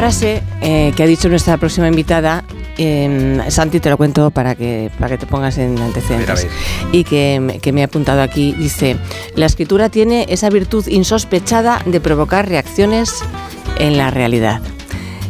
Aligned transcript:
frase 0.00 0.42
eh, 0.62 0.94
que 0.96 1.02
ha 1.02 1.06
dicho 1.06 1.28
nuestra 1.28 1.58
próxima 1.58 1.86
invitada. 1.86 2.42
em, 2.78 3.38
Santi, 3.50 3.80
te 3.80 3.90
lo 3.90 3.98
cuento 3.98 4.30
para 4.30 4.54
que, 4.54 4.90
para 4.98 5.10
que 5.10 5.18
te 5.18 5.26
pongas 5.26 5.58
en 5.58 5.78
antecedentes. 5.78 6.46
Y 6.90 7.04
que, 7.04 7.58
que 7.60 7.70
me 7.70 7.82
ha 7.82 7.84
apuntado 7.84 8.22
aquí. 8.22 8.54
Dice, 8.56 8.96
la 9.34 9.44
escritura 9.44 9.90
tiene 9.90 10.24
esa 10.30 10.48
virtud 10.48 10.86
insospechada 10.86 11.82
de 11.84 12.00
provocar 12.00 12.48
reacciones 12.48 13.12
en 13.78 13.98
la 13.98 14.10
realidad. 14.10 14.62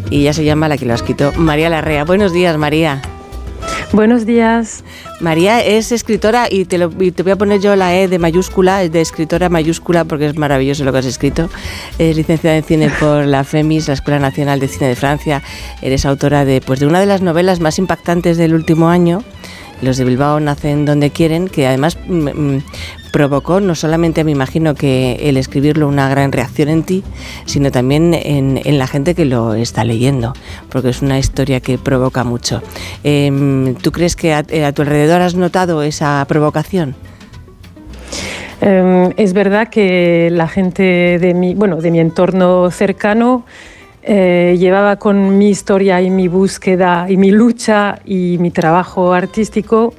Y 0.09 0.21
ella 0.21 0.35
se 0.35 0.45
llama 0.45 0.69
la 0.69 0.79
que 0.79 0.87
lo 0.87 0.93
ha 0.93 0.97
escrito, 0.97 1.33
María 1.37 1.69
Larrea. 1.69 2.05
Buenos 2.05 2.33
días, 2.33 2.57
María. 2.57 3.03
Buenos 3.93 4.25
días. 4.25 4.85
María 5.21 5.61
es 5.65 5.91
escritora 5.91 6.47
y 6.49 6.65
te, 6.65 6.79
lo- 6.79 6.91
voy 6.91 7.13
a 7.31 7.37
poner 7.37 7.61
yo 7.61 7.75
la 7.75 7.97
E 7.97 8.07
de 8.07 8.21
mayúscula, 8.21 8.89
de 8.89 9.01
escritora 9.01 9.49
mayúscula 9.49 10.05
porque 10.05 10.27
es 10.27 10.37
maravilloso 10.37 10.85
lo 10.85 10.93
que 10.93 10.99
has 10.99 11.07
escrito. 11.07 11.51
Es 11.99 12.17
licenciada 12.17 12.57
en 12.57 12.63
cine 12.63 12.91
por 13.01 13.27
la 13.27 13.43
FEMIS, 13.43 13.89
la 13.89 13.95
Escuela 13.95 14.21
Nacional 14.21 14.61
de 14.61 14.69
Cine 14.69 14.87
de 14.89 14.95
Francia. 14.97 15.43
Eres 15.83 16.07
autora 16.07 16.45
de, 16.45 16.61
pues, 16.61 16.79
de 16.79 16.87
una 16.87 17.01
de 17.01 17.07
las 17.07 17.21
novelas 17.21 17.59
más 17.59 17.79
impactantes 17.81 18.37
del 18.37 18.55
último 18.55 18.89
año. 18.91 19.25
Los 19.83 19.97
de 19.97 20.05
Bilbao 20.05 20.39
nacen 20.41 20.85
donde 20.85 21.11
quieren, 21.11 21.49
que 21.49 21.67
además 21.67 21.99
mm, 22.07 22.29
mm, 22.29 22.63
provocó 23.13 23.61
no 23.61 23.75
solamente, 23.75 24.25
me 24.25 24.31
imagino, 24.31 24.75
que 24.75 25.29
el 25.29 25.37
escribirlo 25.37 25.89
una 25.89 26.09
gran 26.09 26.33
reacción 26.33 26.69
en 26.69 26.83
ti, 26.83 27.05
sino 27.45 27.71
también 27.71 28.15
en, 28.15 28.79
la 28.79 28.87
gente 28.87 29.15
que 29.15 29.25
lo 29.25 29.55
está 29.55 29.85
leyendo, 29.85 30.33
porque 30.71 30.91
es 30.91 31.03
una 31.03 31.19
historia 31.19 31.61
que 31.61 31.77
provoca 31.79 32.25
mucho. 32.25 32.63
Em, 33.05 33.75
¿Tú 33.75 33.93
crees 33.93 34.17
que 34.17 34.33
a, 34.33 34.45
eh, 34.49 34.65
a 34.65 34.73
tu 34.73 34.83
alrededor 34.83 35.21
has 35.21 35.35
notado 35.35 35.83
esa 35.83 36.25
provocación? 36.29 36.95
Eh, 38.61 39.15
es 39.17 39.33
verdad 39.33 39.69
que 39.69 40.29
la 40.31 40.49
gente 40.49 41.19
de 41.19 41.35
mi, 41.35 41.55
bueno, 41.55 41.77
de 41.77 41.91
mi 41.91 42.01
entorno 42.01 42.71
cercano 42.71 43.45
eh, 44.03 44.57
llevaba 44.59 44.97
con 44.97 45.39
mi 45.39 45.51
historia 45.51 46.01
y 46.01 46.11
mi 46.11 46.29
búsqueda 46.29 47.07
y 47.09 47.17
mi 47.17 47.31
lucha 47.31 47.99
y 48.05 48.39
mi 48.39 48.51
trabajo 48.51 49.13
artístico 49.13 49.95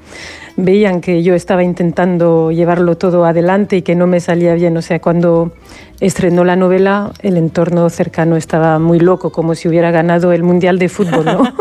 veían 0.62 1.02
que 1.02 1.24
yo 1.24 1.36
estaba 1.36 1.64
intentando 1.64 2.52
llevarlo 2.52 2.98
todo 2.98 3.26
adelante 3.26 3.78
y 3.78 3.82
que 3.82 3.96
no 3.96 4.08
me 4.08 4.20
salía 4.20 4.54
bien. 4.54 4.78
O 4.78 4.82
sea, 4.82 5.00
cuando 5.00 5.52
estrenó 6.00 6.44
la 6.44 6.56
novela, 6.56 7.12
el 7.22 7.38
entorno 7.38 7.90
cercano 7.90 8.36
estaba 8.38 8.80
muy 8.80 9.00
loco, 9.00 9.32
como 9.32 9.54
si 9.56 9.68
hubiera 9.68 9.92
ganado 9.92 10.32
el 10.32 10.44
Mundial 10.44 10.80
de 10.80 10.90
Fútbol, 10.90 11.26
¿no? 11.26 11.44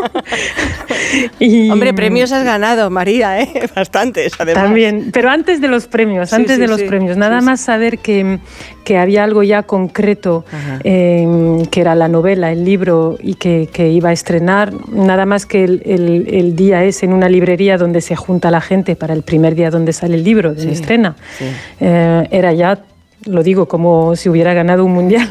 Y- 1.41 1.71
Hombre, 1.71 1.93
premios 1.93 2.31
has 2.31 2.45
ganado, 2.45 2.89
María, 2.91 3.41
¿eh? 3.41 3.49
Bastantes, 3.75 4.33
además. 4.39 4.65
También, 4.65 5.11
pero 5.13 5.29
antes 5.31 5.61
de 5.61 5.67
los 5.69 5.87
premios, 5.87 6.31
Sí, 6.31 6.37
antes 6.37 6.55
sí, 6.55 6.61
de 6.61 6.69
los 6.69 6.81
sí, 6.81 6.87
premios, 6.87 7.17
nada 7.17 7.41
más 7.41 7.61
saber 7.61 7.99
que, 7.99 8.39
que 8.85 8.97
había 8.99 9.25
algo 9.25 9.43
ya 9.43 9.63
concreto, 9.65 10.45
eh, 10.85 11.27
que 11.71 11.81
era 11.81 11.95
la 11.97 12.07
novela, 12.09 12.53
el 12.53 12.65
libro 12.65 13.17
y 13.21 13.35
que, 13.35 13.69
que 13.73 13.89
iba 13.91 14.11
a 14.11 14.13
estrenar, 14.13 14.73
nada 14.93 15.27
más 15.27 15.47
que 15.47 15.65
el, 15.65 15.83
el- 15.85 16.29
el 16.33 16.57
día 16.57 16.85
es 16.85 17.03
en 17.03 17.13
una 17.13 17.29
librería 17.29 17.77
donde 17.77 18.01
se 18.01 18.15
junta 18.15 18.51
la 18.51 18.61
gente 18.61 18.95
para 18.95 19.13
el 19.15 19.23
primer 19.23 19.55
día 19.55 19.71
donde 19.71 19.93
sale 19.93 20.15
el 20.15 20.23
libro, 20.25 20.55
donde 20.55 20.73
estrena. 20.73 21.17
Eh, 21.81 22.29
era 22.31 22.53
ya, 22.53 22.79
lo 23.27 23.43
digo, 23.43 23.67
como 23.67 24.17
si 24.17 24.29
hubiera 24.29 24.55
ganado 24.55 24.85
un 24.85 24.93
mundial. 24.93 25.29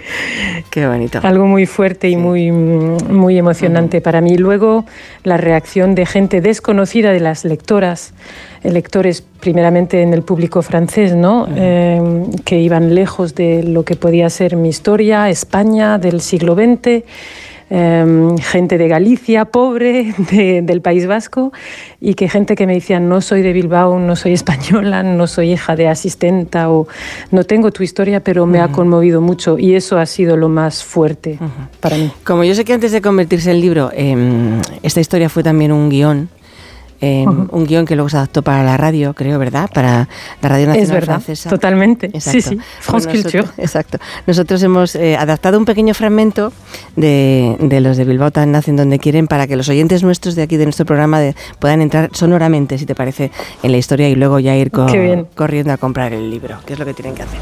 Qué 0.70 0.86
bonito. 0.86 1.20
Algo 1.22 1.46
muy 1.46 1.66
fuerte 1.66 2.08
y 2.08 2.16
muy, 2.16 2.52
muy 2.52 3.38
emocionante 3.38 4.00
para 4.00 4.20
mí. 4.20 4.36
Luego, 4.36 4.84
la 5.24 5.36
reacción 5.36 5.94
de 5.94 6.06
gente 6.06 6.40
desconocida 6.40 7.12
de 7.12 7.20
las 7.20 7.44
lectoras, 7.44 8.14
lectores 8.62 9.22
primeramente 9.40 10.02
en 10.02 10.14
el 10.14 10.22
público 10.22 10.62
francés, 10.62 11.14
¿no? 11.14 11.48
Eh, 11.56 12.00
que 12.44 12.60
iban 12.60 12.94
lejos 12.94 13.34
de 13.34 13.62
lo 13.62 13.84
que 13.84 13.96
podía 13.96 14.30
ser 14.30 14.56
mi 14.56 14.68
historia, 14.68 15.28
España 15.28 15.98
del 15.98 16.20
siglo 16.20 16.54
XX. 16.54 17.04
Eh, 17.70 18.28
gente 18.40 18.78
de 18.78 18.88
Galicia, 18.88 19.44
pobre, 19.46 20.14
de- 20.30 20.62
del 20.62 20.80
País 20.80 21.06
Vasco, 21.06 21.52
y 22.00 22.14
que 22.14 22.28
gente 22.28 22.54
que 22.54 22.66
me 22.66 22.74
decía, 22.74 23.00
no 23.00 23.20
soy 23.20 23.42
de 23.42 23.52
Bilbao, 23.52 23.98
no 23.98 24.16
soy 24.16 24.32
española, 24.40 25.02
no 25.02 25.26
soy 25.26 25.52
hija 25.52 25.76
de 25.76 25.88
asistenta, 25.88 26.70
o 26.70 26.86
no 27.30 27.44
tengo 27.44 27.70
tu 27.72 27.82
historia, 27.82 28.20
pero 28.20 28.46
me 28.46 28.60
ha 28.60 28.68
conmovido 28.68 29.20
mucho, 29.20 29.58
y 29.58 29.74
eso 29.74 29.98
ha 29.98 30.06
sido 30.06 30.36
lo 30.36 30.48
más 30.48 30.84
fuerte 30.84 31.38
para 31.80 31.96
mí. 31.96 32.10
Como 32.24 32.44
yo 32.44 32.54
sé 32.54 32.64
que 32.64 32.72
antes 32.72 32.92
de 32.92 33.00
convertirse 33.00 33.50
en 33.50 33.60
libro, 33.60 33.90
em, 33.94 34.60
esta 34.82 35.00
historia 35.00 35.28
fue 35.28 35.42
también 35.42 35.72
un 35.72 35.88
guion, 35.88 36.28
em, 37.00 37.48
un 37.50 37.66
guion 37.66 37.84
que 37.86 37.94
luego 37.96 38.08
se 38.08 38.16
adaptó 38.16 38.42
para 38.42 38.62
la 38.62 38.76
radio, 38.76 39.14
creo, 39.14 39.38
¿verdad? 39.38 39.68
Para 39.72 40.08
la 40.42 40.48
Radio 40.48 40.66
Nacional 40.66 40.82
Es 40.82 40.90
verdad, 40.90 41.14
Francesa. 41.14 41.50
totalmente. 41.50 42.06
Exacto. 42.06 42.30
Sí, 42.30 42.40
sí, 42.42 42.58
France 42.80 43.08
Pues 43.08 43.22
Culture. 43.22 43.38
nosotros- 43.42 43.58
Exacto. 43.64 43.98
Nosotros 44.26 44.62
hemos 44.62 44.94
eh, 44.96 45.16
adaptado 45.16 45.58
un 45.58 45.64
pequeño 45.64 45.94
fragmento 45.94 46.52
de, 46.96 47.56
de 47.60 47.80
los 47.80 47.96
de 47.96 48.04
Bilbao 48.04 48.30
tan 48.30 48.52
nacen 48.52 48.76
donde 48.76 48.98
quieren 48.98 49.26
para 49.26 49.46
que 49.46 49.56
los 49.56 49.68
oyentes 49.68 50.02
nuestros 50.02 50.34
de 50.34 50.42
aquí 50.42 50.56
de 50.56 50.64
nuestro 50.64 50.86
programa 50.86 51.20
de- 51.20 51.34
puedan 51.58 51.80
entrar 51.82 52.10
sonoramente, 52.12 52.78
si 52.78 52.86
te 52.86 52.94
parece, 52.94 53.30
en 53.62 53.72
la 53.72 53.78
historia 53.78 54.08
y 54.08 54.14
luego 54.14 54.38
ya 54.38 54.54
ir 54.56 54.70
co- 54.70 54.86
corriendo 55.34 55.72
a 55.72 55.76
comprar 55.76 56.12
el 56.12 56.30
libro, 56.30 56.58
que 56.66 56.72
es 56.74 56.78
lo 56.78 56.84
que 56.84 56.94
tienen 56.94 57.14
que 57.14 57.22
hacer. 57.22 57.38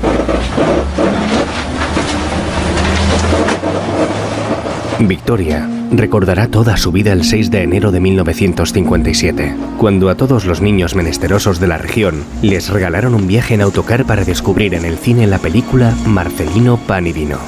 Victoria 5.00 5.68
recordará 5.90 6.48
toda 6.48 6.76
su 6.76 6.92
vida 6.92 7.12
el 7.12 7.24
6 7.24 7.50
de 7.50 7.62
enero 7.62 7.90
de 7.90 8.00
1957, 8.00 9.56
cuando 9.78 10.08
a 10.08 10.14
todos 10.14 10.44
los 10.44 10.60
niños 10.60 10.94
menesterosos 10.94 11.58
de 11.60 11.66
la 11.66 11.78
región 11.78 12.24
les 12.42 12.68
regalaron 12.68 13.14
un 13.14 13.26
viaje 13.26 13.54
en 13.54 13.60
autocar 13.60 14.04
para 14.04 14.24
descubrir 14.24 14.74
en 14.74 14.84
el 14.84 14.98
cine 14.98 15.26
la 15.26 15.38
película 15.38 15.94
Marcelino 16.06 16.76
Pan 16.76 17.06
y 17.06 17.12
Vino. 17.12 17.38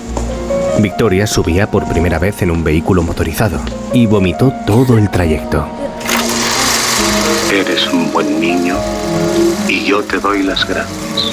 Victoria 0.80 1.26
subía 1.26 1.70
por 1.70 1.88
primera 1.88 2.18
vez 2.18 2.42
en 2.42 2.50
un 2.50 2.62
vehículo 2.62 3.02
motorizado 3.02 3.60
y 3.92 4.06
vomitó 4.06 4.52
todo 4.66 4.98
el 4.98 5.10
trayecto. 5.10 5.66
Eres 7.52 7.86
un 7.92 8.12
buen 8.12 8.40
niño 8.40 8.76
y 9.68 9.84
yo 9.84 10.02
te 10.02 10.18
doy 10.18 10.42
las 10.42 10.66
gracias. 10.68 11.32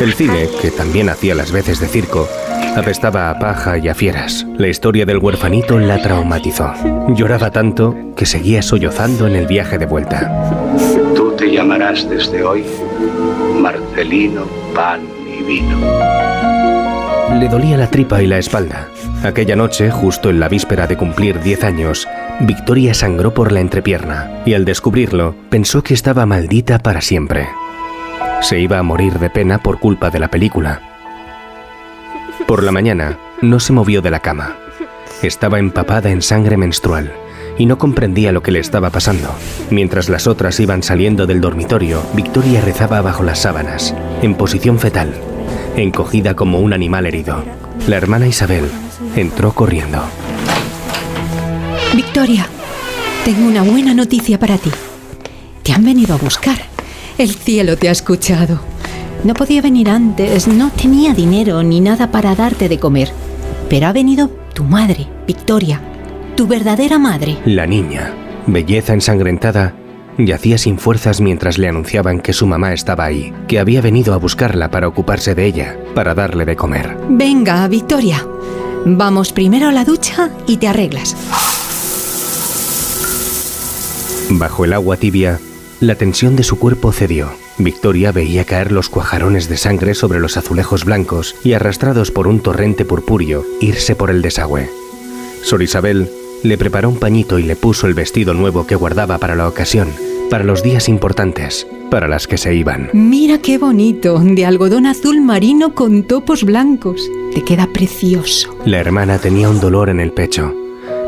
El 0.00 0.14
cine, 0.14 0.48
que 0.60 0.70
también 0.70 1.08
hacía 1.08 1.34
las 1.34 1.52
veces 1.52 1.80
de 1.80 1.88
circo, 1.88 2.28
apestaba 2.76 3.30
a 3.30 3.38
paja 3.38 3.78
y 3.78 3.88
a 3.88 3.94
fieras. 3.94 4.46
La 4.56 4.68
historia 4.68 5.06
del 5.06 5.18
huerfanito 5.18 5.78
la 5.78 6.00
traumatizó. 6.00 6.72
Lloraba 7.08 7.50
tanto 7.50 7.94
que 8.16 8.26
seguía 8.26 8.62
sollozando 8.62 9.26
en 9.26 9.36
el 9.36 9.46
viaje 9.46 9.78
de 9.78 9.86
vuelta. 9.86 10.30
Tú 11.14 11.32
te 11.36 11.50
llamarás 11.50 12.08
desde 12.08 12.42
hoy 12.42 12.64
Marcelino 13.60 14.44
Pan 14.74 15.00
y 15.26 15.42
Vino. 15.42 15.78
Le 17.38 17.48
dolía 17.48 17.76
la 17.76 17.88
tripa 17.88 18.22
y 18.22 18.26
la 18.26 18.38
espalda. 18.38 18.88
Aquella 19.22 19.54
noche, 19.54 19.90
justo 19.90 20.30
en 20.30 20.40
la 20.40 20.48
víspera 20.48 20.86
de 20.86 20.96
cumplir 20.96 21.40
10 21.40 21.64
años, 21.64 22.08
Victoria 22.40 22.94
sangró 22.94 23.32
por 23.34 23.52
la 23.52 23.60
entrepierna 23.60 24.42
y 24.44 24.54
al 24.54 24.64
descubrirlo 24.64 25.34
pensó 25.48 25.82
que 25.82 25.94
estaba 25.94 26.26
maldita 26.26 26.78
para 26.78 27.00
siempre. 27.00 27.48
Se 28.40 28.58
iba 28.58 28.78
a 28.78 28.82
morir 28.82 29.18
de 29.18 29.30
pena 29.30 29.58
por 29.58 29.78
culpa 29.78 30.10
de 30.10 30.18
la 30.18 30.28
película. 30.28 30.89
Por 32.46 32.62
la 32.62 32.72
mañana, 32.72 33.18
no 33.42 33.60
se 33.60 33.72
movió 33.72 34.02
de 34.02 34.10
la 34.10 34.20
cama. 34.20 34.56
Estaba 35.22 35.58
empapada 35.58 36.10
en 36.10 36.22
sangre 36.22 36.56
menstrual 36.56 37.12
y 37.58 37.66
no 37.66 37.78
comprendía 37.78 38.32
lo 38.32 38.42
que 38.42 38.52
le 38.52 38.58
estaba 38.58 38.90
pasando. 38.90 39.28
Mientras 39.70 40.08
las 40.08 40.26
otras 40.26 40.58
iban 40.60 40.82
saliendo 40.82 41.26
del 41.26 41.40
dormitorio, 41.40 42.02
Victoria 42.14 42.60
rezaba 42.60 43.02
bajo 43.02 43.22
las 43.22 43.40
sábanas, 43.40 43.94
en 44.22 44.34
posición 44.34 44.78
fetal, 44.78 45.14
encogida 45.76 46.34
como 46.34 46.60
un 46.60 46.72
animal 46.72 47.06
herido. 47.06 47.44
La 47.86 47.96
hermana 47.96 48.26
Isabel 48.26 48.70
entró 49.14 49.52
corriendo. 49.52 50.02
Victoria, 51.94 52.46
tengo 53.24 53.46
una 53.46 53.62
buena 53.62 53.94
noticia 53.94 54.38
para 54.38 54.56
ti. 54.58 54.70
Te 55.62 55.72
han 55.72 55.84
venido 55.84 56.14
a 56.14 56.18
buscar. 56.18 56.56
El 57.18 57.34
cielo 57.34 57.76
te 57.76 57.88
ha 57.88 57.92
escuchado. 57.92 58.60
No 59.22 59.34
podía 59.34 59.60
venir 59.60 59.90
antes, 59.90 60.48
no 60.48 60.70
tenía 60.70 61.12
dinero 61.12 61.62
ni 61.62 61.80
nada 61.80 62.10
para 62.10 62.34
darte 62.34 62.68
de 62.68 62.78
comer. 62.78 63.12
Pero 63.68 63.86
ha 63.86 63.92
venido 63.92 64.30
tu 64.54 64.64
madre, 64.64 65.06
Victoria, 65.26 65.80
tu 66.36 66.46
verdadera 66.46 66.98
madre. 66.98 67.38
La 67.44 67.66
niña, 67.66 68.14
belleza 68.46 68.94
ensangrentada, 68.94 69.74
yacía 70.16 70.56
sin 70.56 70.78
fuerzas 70.78 71.20
mientras 71.20 71.58
le 71.58 71.68
anunciaban 71.68 72.20
que 72.20 72.32
su 72.32 72.46
mamá 72.46 72.72
estaba 72.72 73.04
ahí, 73.04 73.32
que 73.46 73.58
había 73.58 73.82
venido 73.82 74.14
a 74.14 74.16
buscarla 74.16 74.70
para 74.70 74.88
ocuparse 74.88 75.34
de 75.34 75.44
ella, 75.44 75.78
para 75.94 76.14
darle 76.14 76.46
de 76.46 76.56
comer. 76.56 76.96
Venga, 77.10 77.68
Victoria. 77.68 78.26
Vamos 78.86 79.32
primero 79.32 79.68
a 79.68 79.72
la 79.72 79.84
ducha 79.84 80.30
y 80.46 80.56
te 80.56 80.66
arreglas. 80.66 81.14
Bajo 84.30 84.64
el 84.64 84.72
agua 84.72 84.96
tibia, 84.96 85.38
la 85.80 85.94
tensión 85.94 86.36
de 86.36 86.42
su 86.42 86.58
cuerpo 86.58 86.92
cedió. 86.92 87.30
Victoria 87.64 88.12
veía 88.12 88.44
caer 88.44 88.72
los 88.72 88.88
cuajarones 88.88 89.48
de 89.48 89.56
sangre 89.56 89.94
sobre 89.94 90.20
los 90.20 90.36
azulejos 90.36 90.84
blancos 90.84 91.36
y 91.44 91.52
arrastrados 91.52 92.10
por 92.10 92.26
un 92.26 92.40
torrente 92.40 92.84
purpúreo, 92.84 93.44
irse 93.60 93.94
por 93.94 94.10
el 94.10 94.22
desagüe. 94.22 94.70
Sor 95.42 95.62
Isabel 95.62 96.10
le 96.42 96.58
preparó 96.58 96.88
un 96.88 96.98
pañito 96.98 97.38
y 97.38 97.42
le 97.42 97.56
puso 97.56 97.86
el 97.86 97.94
vestido 97.94 98.34
nuevo 98.34 98.66
que 98.66 98.74
guardaba 98.74 99.18
para 99.18 99.36
la 99.36 99.48
ocasión, 99.48 99.88
para 100.30 100.44
los 100.44 100.62
días 100.62 100.88
importantes, 100.88 101.66
para 101.90 102.08
las 102.08 102.26
que 102.26 102.38
se 102.38 102.54
iban. 102.54 102.90
Mira 102.92 103.38
qué 103.38 103.58
bonito, 103.58 104.18
de 104.20 104.44
algodón 104.46 104.86
azul 104.86 105.20
marino 105.20 105.74
con 105.74 106.04
topos 106.04 106.44
blancos. 106.44 107.10
Te 107.34 107.42
queda 107.42 107.68
precioso. 107.72 108.56
La 108.64 108.78
hermana 108.78 109.18
tenía 109.18 109.48
un 109.48 109.60
dolor 109.60 109.90
en 109.90 110.00
el 110.00 110.12
pecho, 110.12 110.54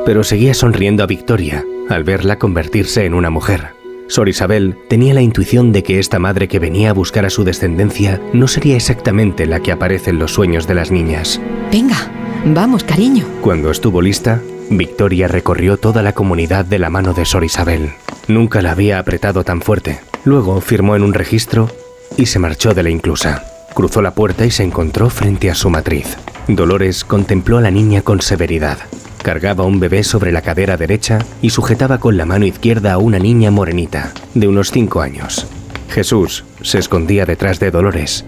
pero 0.05 0.25
seguía 0.25 0.55
sonriendo 0.55 1.03
a 1.03 1.07
Victoria 1.07 1.65
al 1.89 2.05
verla 2.05 2.39
convertirse 2.39 3.05
en 3.05 3.15
una 3.15 3.31
mujer. 3.31 3.82
Sor 4.13 4.29
Isabel 4.29 4.77
tenía 4.91 5.15
la 5.15 5.23
intuición 5.23 5.73
de 5.73 5.83
que 5.83 5.99
esta 5.99 6.19
madre 6.19 6.47
que 6.47 6.59
venía 6.59 6.91
a 6.91 6.93
buscar 6.93 7.25
a 7.25 7.31
su 7.31 7.45
descendencia 7.45 8.21
no 8.35 8.47
sería 8.47 8.77
exactamente 8.77 9.47
la 9.47 9.61
que 9.61 9.73
aparece 9.73 10.11
en 10.11 10.19
los 10.19 10.35
sueños 10.35 10.67
de 10.67 10.75
las 10.75 10.91
niñas. 10.91 11.41
Venga, 11.73 11.97
vamos, 12.45 12.85
cariño. 12.85 13.25
Cuando 13.41 13.71
estuvo 13.71 14.03
lista, 14.03 14.43
Victoria 14.69 15.29
recorrió 15.29 15.79
toda 15.79 16.03
la 16.03 16.13
comunidad 16.13 16.67
de 16.67 16.79
la 16.79 16.91
mano 16.91 17.15
de 17.15 17.25
Sor 17.25 17.43
Isabel. 17.43 17.95
Nunca 18.29 18.61
la 18.61 18.73
había 18.73 18.99
apretado 18.99 19.45
tan 19.45 19.63
fuerte. 19.63 20.01
Luego 20.25 20.61
firmó 20.61 20.95
en 20.95 21.05
un 21.05 21.15
registro 21.15 21.71
y 22.19 22.27
se 22.27 22.39
marchó 22.39 22.75
de 22.75 22.83
la 22.83 22.91
inclusa. 22.91 23.45
Cruzó 23.73 24.03
la 24.03 24.13
puerta 24.13 24.45
y 24.45 24.51
se 24.51 24.63
encontró 24.63 25.09
frente 25.09 25.51
a 25.51 25.55
su 25.55 25.71
matriz. 25.71 26.19
Dolores 26.49 27.07
contempló 27.07 27.57
a 27.57 27.63
la 27.63 27.71
niña 27.71 28.03
con 28.03 28.21
severidad. 28.21 28.77
Cargaba 29.23 29.65
un 29.65 29.79
bebé 29.79 30.03
sobre 30.03 30.33
la 30.33 30.43
cadera 30.43 30.77
derecha 30.77 31.21
y 31.41 31.51
sujetaba 31.51 31.99
con 31.99 32.17
la 32.17 32.27
mano 32.27 32.45
izquierda 32.45 32.93
a 32.93 32.99
una 32.99 33.21
niña 33.21 33.51
morenita, 33.53 34.13
de 34.35 34.49
unos 34.49 34.73
cinco 34.73 35.01
años. 35.01 35.47
Jesús 35.89 36.45
se 36.63 36.79
escondía 36.79 37.25
detrás 37.25 37.61
de 37.61 37.71
Dolores. 37.71 38.25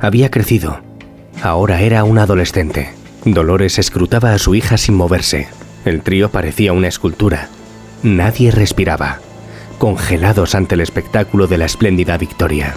Había 0.00 0.30
crecido. 0.30 0.80
Ahora 1.42 1.82
era 1.82 2.04
un 2.04 2.18
adolescente. 2.18 2.94
Dolores 3.24 3.78
escrutaba 3.78 4.32
a 4.32 4.38
su 4.38 4.54
hija 4.54 4.78
sin 4.78 4.94
moverse. 4.94 5.48
El 5.84 6.00
trío 6.02 6.30
parecía 6.30 6.72
una 6.72 6.88
escultura. 6.88 7.48
Nadie 8.02 8.50
respiraba, 8.50 9.18
congelados 9.78 10.54
ante 10.54 10.74
el 10.74 10.80
espectáculo 10.80 11.46
de 11.46 11.58
la 11.58 11.66
espléndida 11.66 12.16
victoria. 12.16 12.74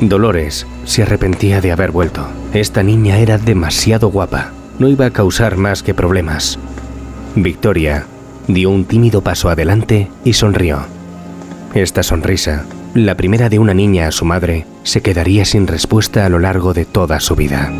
Dolores 0.00 0.66
se 0.84 1.02
arrepentía 1.02 1.60
de 1.60 1.72
haber 1.72 1.90
vuelto. 1.90 2.26
Esta 2.54 2.82
niña 2.82 3.18
era 3.18 3.36
demasiado 3.36 4.08
guapa. 4.10 4.52
No 4.78 4.88
iba 4.88 5.06
a 5.06 5.10
causar 5.10 5.56
más 5.56 5.82
que 5.82 5.94
problemas. 5.94 6.58
Victoria 7.36 8.06
dio 8.48 8.70
un 8.70 8.86
tímido 8.86 9.20
paso 9.20 9.50
adelante 9.50 10.08
y 10.24 10.32
sonrió. 10.32 10.86
Esta 11.74 12.02
sonrisa, 12.02 12.64
la 12.94 13.14
primera 13.14 13.50
de 13.50 13.58
una 13.58 13.74
niña 13.74 14.08
a 14.08 14.10
su 14.10 14.24
madre, 14.24 14.64
se 14.84 15.02
quedaría 15.02 15.44
sin 15.44 15.66
respuesta 15.66 16.24
a 16.24 16.30
lo 16.30 16.38
largo 16.38 16.72
de 16.72 16.86
toda 16.86 17.20
su 17.20 17.36
vida. 17.36 17.70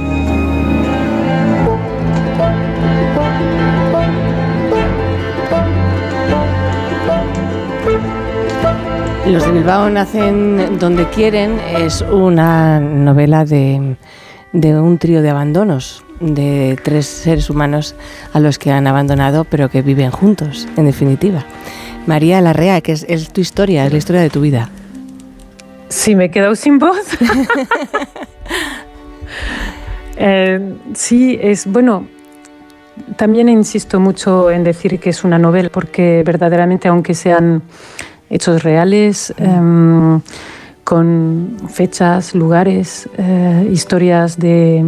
Los 9.26 9.44
de 9.44 9.52
Bilbao 9.52 9.88
nacen 9.88 10.78
donde 10.78 11.08
quieren 11.08 11.58
es 11.78 12.02
una 12.02 12.78
novela 12.78 13.46
de, 13.46 13.96
de 14.52 14.78
un 14.78 14.98
trío 14.98 15.22
de 15.22 15.30
abandonos, 15.30 16.05
de 16.20 16.78
tres 16.82 17.06
seres 17.06 17.50
humanos 17.50 17.94
a 18.32 18.40
los 18.40 18.58
que 18.58 18.70
han 18.72 18.86
abandonado 18.86 19.44
pero 19.44 19.68
que 19.68 19.82
viven 19.82 20.10
juntos, 20.10 20.66
en 20.76 20.86
definitiva. 20.86 21.44
María 22.06 22.40
Larrea, 22.40 22.80
que 22.80 22.92
es, 22.92 23.04
es 23.08 23.30
tu 23.30 23.40
historia, 23.40 23.84
es 23.84 23.92
la 23.92 23.98
historia 23.98 24.22
de 24.22 24.30
tu 24.30 24.40
vida. 24.40 24.70
Sí, 25.88 26.14
me 26.14 26.26
he 26.26 26.30
quedado 26.30 26.54
sin 26.54 26.78
voz. 26.78 26.98
Eh, 30.18 30.74
sí, 30.94 31.38
es 31.42 31.66
bueno. 31.66 32.08
También 33.16 33.50
insisto 33.50 34.00
mucho 34.00 34.50
en 34.50 34.64
decir 34.64 34.98
que 34.98 35.10
es 35.10 35.24
una 35.24 35.38
novela, 35.38 35.68
porque 35.70 36.22
verdaderamente, 36.24 36.88
aunque 36.88 37.12
sean 37.12 37.62
hechos 38.30 38.62
reales, 38.62 39.34
em, 39.36 40.22
con 40.84 41.58
fechas, 41.68 42.34
lugares, 42.34 43.08
eh, 43.18 43.68
historias 43.70 44.38
de, 44.38 44.84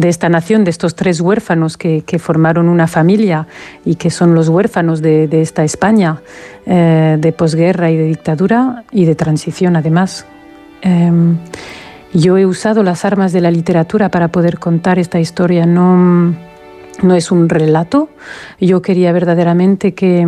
de 0.00 0.08
esta 0.08 0.28
nación, 0.30 0.64
de 0.64 0.70
estos 0.70 0.94
tres 0.94 1.20
huérfanos 1.20 1.76
que, 1.76 2.02
que, 2.02 2.18
formaron 2.18 2.68
una 2.68 2.86
familia 2.86 3.46
y 3.84 3.96
que 3.96 4.10
son 4.10 4.34
los 4.34 4.48
huérfanos 4.48 5.02
de, 5.02 5.28
de 5.28 5.42
esta 5.42 5.62
España 5.62 6.22
eh, 6.64 7.16
de 7.18 7.32
posguerra 7.32 7.90
y 7.90 7.96
de 7.96 8.04
dictadura 8.04 8.84
y 8.92 9.04
de 9.04 9.14
transición 9.14 9.76
además. 9.76 10.26
Eh, 10.82 11.12
yo 12.14 12.38
he 12.38 12.46
usado 12.46 12.82
las 12.82 13.04
armas 13.04 13.32
de 13.32 13.42
la 13.42 13.50
literatura 13.50 14.08
para 14.08 14.28
poder 14.28 14.58
contar 14.58 14.98
esta 14.98 15.20
historia, 15.20 15.66
no, 15.66 16.34
no 17.02 17.14
es 17.14 17.30
un 17.30 17.48
relato, 17.48 18.08
yo 18.58 18.80
quería 18.80 19.12
verdaderamente 19.12 19.92
que 19.92 20.26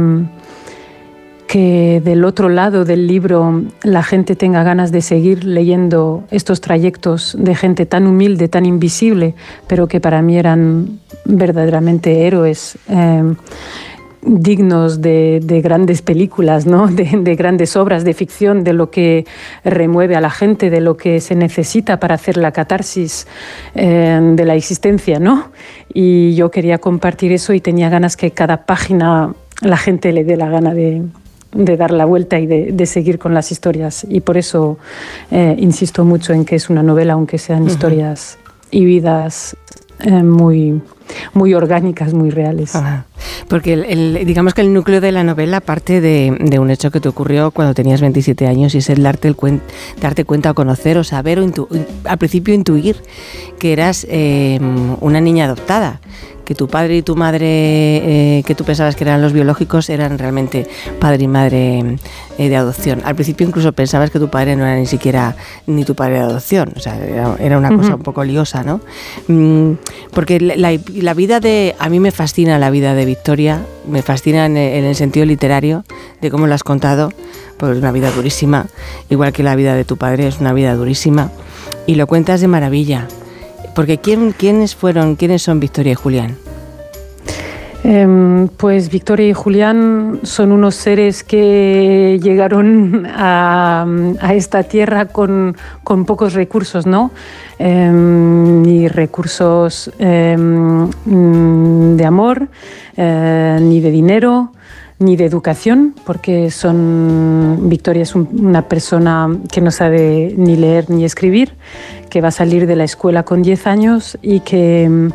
que 1.52 2.00
del 2.02 2.24
otro 2.24 2.48
lado 2.48 2.86
del 2.86 3.06
libro 3.06 3.62
la 3.82 4.02
gente 4.02 4.36
tenga 4.36 4.62
ganas 4.62 4.90
de 4.90 5.02
seguir 5.02 5.44
leyendo 5.44 6.24
estos 6.30 6.62
trayectos 6.62 7.36
de 7.38 7.54
gente 7.54 7.84
tan 7.84 8.06
humilde, 8.06 8.48
tan 8.48 8.64
invisible, 8.64 9.34
pero 9.66 9.86
que 9.86 10.00
para 10.00 10.22
mí 10.22 10.38
eran 10.38 11.00
verdaderamente 11.26 12.26
héroes. 12.26 12.78
Eh, 12.88 13.34
dignos 14.22 15.02
de, 15.02 15.40
de, 15.42 15.60
grandes 15.60 16.00
películas, 16.00 16.64
¿no? 16.64 16.86
De, 16.98 17.04
de, 17.04 17.34
grandes 17.34 17.76
obras 17.76 18.04
de 18.04 18.14
ficción, 18.14 18.64
de 18.64 18.72
lo 18.72 18.90
que 18.90 19.26
remueve 19.62 20.16
a 20.16 20.22
la 20.22 20.30
gente, 20.30 20.70
de 20.70 20.80
lo 20.80 20.96
que 20.96 21.20
se 21.20 21.34
necesita 21.34 22.00
para 22.00 22.14
hacer 22.14 22.38
la 22.38 22.52
catarsis 22.52 23.26
eh, 23.74 24.20
de 24.22 24.44
la 24.46 24.54
existencia. 24.54 25.18
¿no? 25.18 25.50
Y 25.92 26.34
yo 26.34 26.50
quería 26.50 26.78
compartir 26.78 27.30
eso 27.30 27.52
y 27.52 27.60
tenía 27.60 27.90
ganas 27.90 28.16
que 28.16 28.30
cada 28.30 28.64
página 28.64 29.34
la 29.60 29.76
gente 29.76 30.12
le 30.12 30.24
dé 30.24 30.36
la 30.36 30.48
gana 30.48 30.72
de, 30.72 31.02
de 31.52 31.76
dar 31.76 31.90
la 31.90 32.04
vuelta 32.04 32.38
y 32.38 32.46
de, 32.46 32.72
de, 32.72 32.86
seguir 32.86 33.18
con 33.18 33.34
las 33.34 33.52
historias. 33.52 34.06
Y 34.08 34.20
por 34.20 34.36
eso 34.36 34.78
eh, 35.30 35.54
insisto 35.58 36.04
mucho 36.04 36.32
en 36.32 36.44
que 36.44 36.56
es 36.56 36.70
una 36.70 36.82
novela, 36.82 37.12
aunque 37.14 37.38
sean 37.38 37.62
uh 37.62 37.66
-huh. 37.66 37.70
historias 37.70 38.38
y 38.70 38.84
vidas 38.84 39.56
eh, 40.00 40.22
muy, 40.22 40.80
muy 41.34 41.54
orgánicas, 41.54 42.14
muy 42.14 42.30
reales. 42.30 42.74
Ajá. 42.74 43.04
Porque 43.48 43.74
el, 43.74 43.84
el, 43.84 44.26
digamos 44.26 44.54
que 44.54 44.60
el 44.60 44.72
núcleo 44.72 45.00
de 45.00 45.12
la 45.12 45.24
novela 45.24 45.60
parte 45.60 46.00
de, 46.00 46.36
de, 46.40 46.58
un 46.58 46.70
hecho 46.70 46.90
que 46.90 47.00
te 47.00 47.08
ocurrió 47.08 47.50
cuando 47.50 47.74
tenías 47.74 48.00
27 48.00 48.46
años 48.46 48.74
y 48.74 48.78
es 48.78 48.90
el 48.90 49.02
darte, 49.02 49.28
el 49.28 49.36
cuen, 49.36 49.60
darte 50.00 50.24
cuenta 50.24 50.50
o 50.50 50.54
conocer 50.54 50.98
o 50.98 51.04
saber 51.04 51.38
o 51.38 51.42
intu, 51.42 51.68
al 52.04 52.18
principio 52.18 52.54
intuir 52.54 52.96
que 53.58 53.72
eras 53.72 54.06
eh, 54.08 54.58
una 55.00 55.20
niña 55.20 55.44
adoptada 55.44 56.00
que 56.44 56.54
tu 56.54 56.68
padre 56.68 56.98
y 56.98 57.02
tu 57.02 57.16
madre, 57.16 57.46
eh, 57.48 58.42
que 58.44 58.54
tú 58.54 58.64
pensabas 58.64 58.96
que 58.96 59.04
eran 59.04 59.22
los 59.22 59.32
biológicos, 59.32 59.88
eran 59.90 60.18
realmente 60.18 60.66
padre 60.98 61.24
y 61.24 61.28
madre 61.28 61.96
eh, 62.38 62.48
de 62.48 62.56
adopción. 62.56 63.02
Al 63.04 63.14
principio 63.14 63.46
incluso 63.46 63.72
pensabas 63.72 64.10
que 64.10 64.18
tu 64.18 64.28
padre 64.28 64.56
no 64.56 64.64
era 64.64 64.76
ni 64.76 64.86
siquiera 64.86 65.36
ni 65.66 65.84
tu 65.84 65.94
padre 65.94 66.14
de 66.14 66.20
adopción, 66.20 66.72
o 66.76 66.80
sea, 66.80 66.98
era, 66.98 67.36
era 67.38 67.58
una 67.58 67.68
cosa 67.68 67.90
uh 67.90 67.92
-huh. 67.92 67.96
un 67.96 68.02
poco 68.02 68.24
liosa, 68.24 68.62
¿no? 68.64 68.80
Mm, 69.28 69.74
porque 70.12 70.40
la, 70.40 70.56
la, 70.56 71.14
vida 71.14 71.40
de, 71.40 71.74
a 71.78 71.88
mí 71.88 72.00
me 72.00 72.10
fascina 72.10 72.58
la 72.58 72.70
vida 72.70 72.94
de 72.94 73.06
Victoria, 73.12 73.66
me 73.86 74.00
fascina 74.00 74.46
en, 74.46 74.56
en 74.56 74.84
el 74.84 74.94
sentido 74.94 75.26
literario 75.26 75.84
de 76.22 76.30
cómo 76.30 76.46
lo 76.46 76.54
has 76.54 76.64
contado, 76.64 77.10
pues 77.58 77.76
una 77.76 77.92
vida 77.92 78.10
durísima, 78.10 78.68
igual 79.10 79.34
que 79.34 79.42
la 79.42 79.54
vida 79.54 79.74
de 79.74 79.84
tu 79.84 79.98
padre 79.98 80.26
es 80.28 80.40
una 80.40 80.54
vida 80.54 80.74
durísima, 80.74 81.30
y 81.86 81.96
lo 81.96 82.06
cuentas 82.06 82.40
de 82.40 82.48
maravilla. 82.48 83.08
Porque 83.74 83.98
¿quién, 83.98 84.32
¿quiénes 84.32 84.74
fueron, 84.74 85.16
quiénes 85.16 85.42
son 85.42 85.60
Victoria 85.60 85.92
y 85.92 85.94
Julián? 85.94 86.38
Eh, 87.84 88.46
pues 88.58 88.90
Victoria 88.90 89.28
y 89.28 89.32
Julián 89.32 90.20
son 90.22 90.52
unos 90.52 90.76
seres 90.76 91.24
que 91.24 92.20
llegaron 92.22 93.06
a, 93.06 93.86
esta 94.32 94.62
tierra 94.62 95.06
con, 95.06 95.56
pocos 96.06 96.34
recursos, 96.34 96.86
¿no? 96.86 97.10
Ni 97.58 98.88
recursos 98.88 99.90
eh, 99.98 100.36
de 100.36 102.04
amor, 102.04 102.48
eh, 102.96 103.58
ni 103.60 103.80
de 103.80 103.90
dinero, 103.90 104.52
ni 104.98 105.16
de 105.16 105.24
educación, 105.24 105.94
porque 106.06 106.50
son 106.52 107.68
Victoria 107.68 108.02
es 108.02 108.14
un, 108.14 108.28
una 108.32 108.68
persona 108.68 109.28
que 109.50 109.60
no 109.60 109.72
sabe 109.72 110.34
ni 110.36 110.56
leer 110.56 110.88
ni 110.88 111.04
escribir, 111.04 111.54
que 112.10 112.20
va 112.20 112.28
a 112.28 112.32
salir 112.32 112.68
de 112.68 112.76
la 112.76 112.84
escuela 112.84 113.24
con 113.24 113.42
10 113.42 113.66
años 113.66 114.18
y 114.22 114.40
que 114.40 115.10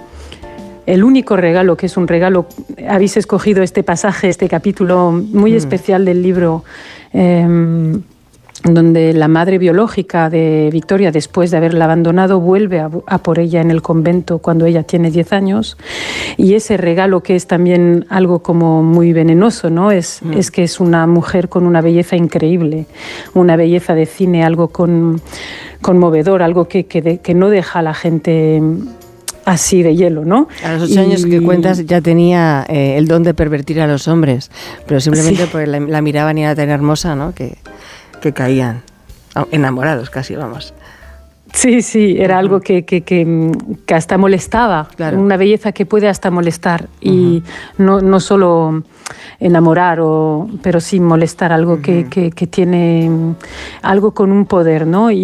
el 0.87 1.03
único 1.03 1.35
regalo, 1.35 1.75
que 1.75 1.85
es 1.85 1.97
un 1.97 2.07
regalo, 2.07 2.47
habéis 2.87 3.17
escogido 3.17 3.61
este 3.61 3.83
pasaje, 3.83 4.29
este 4.29 4.47
capítulo 4.47 5.11
muy 5.11 5.51
mm. 5.51 5.57
especial 5.57 6.05
del 6.05 6.23
libro, 6.23 6.63
eh, 7.13 7.45
donde 8.63 9.13
la 9.13 9.27
madre 9.27 9.57
biológica 9.57 10.29
de 10.29 10.69
Victoria, 10.71 11.11
después 11.11 11.51
de 11.51 11.57
haberla 11.57 11.85
abandonado, 11.85 12.39
vuelve 12.39 12.79
a, 12.79 12.89
a, 13.05 13.17
por 13.19 13.37
ella 13.37 13.61
en 13.61 13.69
el 13.69 13.81
convento 13.81 14.39
cuando 14.39 14.65
ella 14.65 14.83
tiene 14.83 15.11
10 15.11 15.33
años. 15.33 15.77
Y 16.37 16.53
ese 16.55 16.77
regalo 16.77 17.21
que 17.21 17.35
es 17.35 17.47
también 17.47 18.05
algo 18.09 18.39
como 18.39 18.81
muy 18.81 19.11
venenoso, 19.11 19.69
¿no? 19.69 19.91
Es, 19.91 20.21
mm. 20.23 20.33
es 20.33 20.51
que 20.51 20.63
es 20.63 20.79
una 20.79 21.05
mujer 21.05 21.49
con 21.49 21.67
una 21.67 21.81
belleza 21.81 22.15
increíble, 22.15 22.85
una 23.33 23.57
belleza 23.57 23.93
de 23.93 24.05
cine, 24.05 24.43
algo 24.45 24.69
con, 24.69 25.21
conmovedor, 25.81 26.41
algo 26.41 26.69
que, 26.69 26.85
que, 26.85 27.01
de, 27.01 27.17
que 27.19 27.33
no 27.33 27.49
deja 27.49 27.79
a 27.79 27.81
la 27.81 27.93
gente 27.93 28.61
así 29.47 29.81
de 29.81 29.95
hielo, 29.95 30.25
¿no? 30.25 30.49
A 30.63 30.73
los 30.73 30.91
ocho 30.91 30.99
años 30.99 31.25
que 31.25 31.41
cuentas 31.41 31.85
ya 31.85 32.01
tenía 32.01 32.65
eh, 32.67 32.97
el 32.97 33.07
don 33.07 33.23
de 33.23 33.33
pervertir 33.33 33.79
a 33.79 33.87
los 33.87 34.09
hombres, 34.09 34.51
pero 34.85 34.99
simplemente 34.99 35.47
porque 35.49 35.67
la, 35.67 36.01
miraban 36.01 36.37
y 36.37 36.43
era 36.43 36.53
tan 36.53 36.69
hermosa, 36.69 37.15
¿no? 37.15 37.33
Que, 37.33 37.57
que 38.21 38.33
caían 38.33 38.83
enamorados 39.51 40.09
casi, 40.09 40.35
vamos. 40.35 40.73
Sí, 41.53 41.81
sí, 41.81 42.17
era 42.19 42.39
algo 42.39 42.59
que, 42.59 42.83
que, 42.83 43.03
que, 43.03 43.95
hasta 43.95 44.17
molestaba, 44.17 44.89
una 45.13 45.37
belleza 45.37 45.71
que 45.71 45.85
puede 45.85 46.09
hasta 46.09 46.29
molestar 46.29 46.89
y 46.99 47.41
no, 47.77 48.01
no, 48.01 48.19
solo 48.19 48.83
enamorar, 49.39 50.01
o, 50.01 50.49
pero 50.61 50.81
sí 50.81 50.99
molestar, 50.99 51.53
algo 51.53 51.81
que, 51.81 52.03
tiene 52.51 53.09
algo 53.81 54.11
con 54.11 54.33
un 54.33 54.45
poder, 54.45 54.85
¿no? 54.85 55.09
Y, 55.09 55.17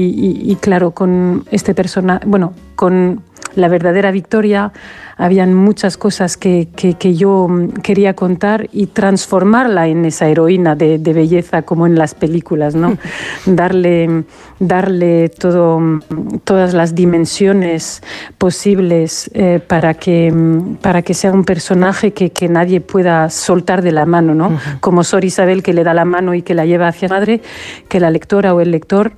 y 0.46 0.56
claro, 0.62 0.92
con 0.92 1.44
este 1.52 1.76
personaje, 1.76 2.26
bueno, 2.26 2.54
con 2.76 3.22
la 3.56 3.68
verdadera 3.68 4.12
victoria, 4.12 4.72
habían 5.18 5.54
muchas 5.54 5.98
cosas 5.98 6.38
que, 6.38 6.68
que, 6.76 7.16
yo 7.16 7.48
quería 7.84 8.16
contar 8.16 8.68
y 8.72 8.88
transformarla 8.88 9.88
en 9.88 10.06
esa 10.06 10.28
heroína 10.28 10.76
de, 10.76 10.98
belleza 10.98 11.62
como 11.62 11.86
en 11.86 11.96
las 11.96 12.16
películas, 12.16 12.76
¿no? 12.76 12.98
darle 13.46 14.24
darle 14.60 15.30
todo, 15.30 16.00
todas 16.44 16.74
las 16.74 16.96
dimensiones 16.96 18.02
posibles 18.38 19.30
eh, 19.34 19.60
para, 19.66 19.94
que, 19.94 20.34
para 20.82 21.02
que 21.02 21.14
sea 21.14 21.32
un 21.32 21.44
personaje 21.44 22.14
que, 22.14 22.32
que, 22.32 22.48
nadie 22.48 22.82
pueda 22.82 23.30
soltar 23.30 23.82
de 23.82 23.92
la 23.92 24.06
mano, 24.06 24.34
¿no? 24.34 24.58
Como 24.80 25.04
Sor 25.04 25.26
Isabel 25.26 25.64
que 25.64 25.74
le 25.74 25.84
da 25.84 25.94
la 25.94 26.06
mano 26.06 26.34
y 26.34 26.42
que 26.42 26.54
la 26.54 26.66
lleva 26.66 26.88
hacia 26.88 27.10
madre, 27.10 27.42
que 27.90 28.00
la 28.00 28.10
lectora 28.10 28.54
o 28.54 28.62
el 28.62 28.72
lector 28.72 29.14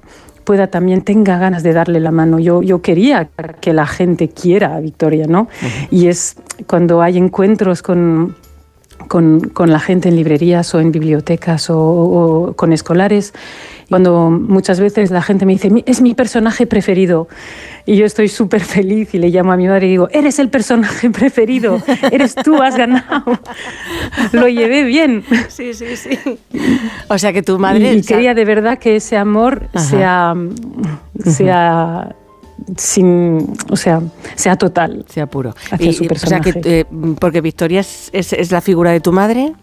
pueda 0.45 0.67
también 0.67 1.01
tenga 1.01 1.37
ganas 1.37 1.63
de 1.63 1.73
darle 1.73 1.99
la 1.99 2.11
mano. 2.11 2.39
Yo, 2.39 2.61
yo 2.61 2.81
quería 2.81 3.29
que 3.59 3.73
la 3.73 3.85
gente 3.85 4.29
quiera 4.29 4.75
a 4.75 4.79
Victoria, 4.79 5.25
¿no? 5.27 5.49
Y 5.91 6.07
es 6.07 6.37
cuando 6.67 7.01
hay 7.01 7.17
encuentros 7.17 7.81
con, 7.81 8.35
con, 9.09 9.41
con, 9.41 9.71
la 9.71 9.79
gente 9.79 10.09
en 10.09 10.15
librerías 10.15 10.73
o 10.73 10.79
en 10.79 10.91
bibliotecas 10.91 11.67
o 11.69 12.53
con 12.55 12.71
escolares 12.71 13.33
cuando 13.89 14.31
muchas 14.31 14.79
veces 14.79 15.11
la 15.11 15.21
gente 15.21 15.45
me 15.45 15.53
dice, 15.53 15.71
es 15.85 16.01
mi 16.01 16.15
personaje 16.15 16.65
preferido, 16.65 17.27
y 17.85 17.95
yo 17.97 18.05
estoy 18.05 18.29
súper 18.29 18.61
feliz 18.61 19.13
y 19.13 19.19
le 19.19 19.29
llamo 19.29 19.51
a 19.51 19.57
mi 19.57 19.67
madre 19.67 19.87
y 19.87 19.91
digo, 19.91 20.09
eres 20.11 20.39
el 20.39 20.49
personaje 20.49 21.09
preferido, 21.11 21.81
eres 22.11 22.35
tú, 22.35 22.61
has 22.61 22.75
ganado. 22.75 23.23
Lo 24.31 24.47
llevé 24.47 24.83
bien. 24.83 25.23
Sí, 25.49 25.73
sí, 25.73 25.95
sí. 25.95 26.17
O 27.07 27.17
sea 27.17 27.31
que 27.31 27.43
tu 27.43 27.59
madre... 27.59 27.93
Y, 27.93 28.01
quería 28.01 28.33
de 28.33 28.45
verdad 28.45 28.79
que 28.79 28.95
ese 28.95 29.17
amor 29.17 29.69
sea, 29.75 30.33
sea 31.23 32.15
sin, 32.75 33.53
o 33.69 33.75
sea, 33.75 34.01
sea 34.35 34.55
total. 34.55 35.05
Sea 35.07 35.27
puro. 35.27 35.53
Hacia 35.69 35.93
su 35.93 36.05
personaje. 36.05 36.49
O 36.49 36.53
sea 36.53 36.61
que, 36.61 36.79
eh, 36.79 36.85
porque 37.19 37.41
Victoria 37.41 37.81
es, 37.81 38.09
es, 38.13 38.51
la 38.51 38.61
figura 38.61 38.91
de 38.91 38.99
tu 38.99 39.11
madre 39.11 39.53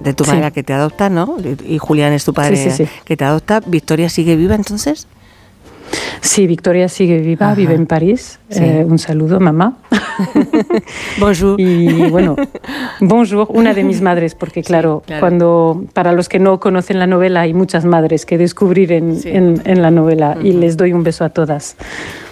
de 0.00 0.14
tu 0.14 0.24
madre 0.24 0.50
que 0.52 0.62
te 0.62 0.72
adopta, 0.72 1.10
¿no? 1.10 1.36
Y 1.66 1.76
Julián 1.76 2.14
es 2.14 2.24
tu 2.24 2.32
padre 2.32 2.88
que 3.04 3.16
te 3.18 3.24
adopta. 3.24 3.60
¿Victoria 3.60 4.08
sigue 4.08 4.34
viva 4.34 4.54
entonces? 4.54 5.06
Sí, 6.20 6.46
Victoria 6.46 6.88
sigue 6.88 7.18
viva, 7.18 7.54
vive 7.54 7.74
en 7.74 7.86
París. 7.86 8.38
Eh, 8.50 8.84
un 8.86 8.98
saludo, 8.98 9.40
mamá. 9.40 9.78
bonjour. 11.20 11.60
Y 11.60 12.08
bueno, 12.10 12.36
bonjour, 13.00 13.46
una 13.50 13.74
de 13.74 13.84
mis 13.84 14.00
madres, 14.00 14.34
porque 14.34 14.62
claro, 14.62 15.02
cuando 15.18 15.84
para 15.92 16.12
los 16.12 16.28
que 16.28 16.38
no 16.38 16.60
conocen 16.60 16.98
la 16.98 17.06
novela 17.06 17.40
hay 17.42 17.54
muchas 17.54 17.84
madres 17.84 18.26
que 18.26 18.38
descubrir 18.38 18.92
en, 18.92 19.20
en, 19.24 19.82
la 19.82 19.90
novela 19.90 20.36
y 20.42 20.52
les 20.52 20.76
doy 20.76 20.92
un 20.92 21.02
beso 21.02 21.24
a 21.24 21.30
todas. 21.30 21.76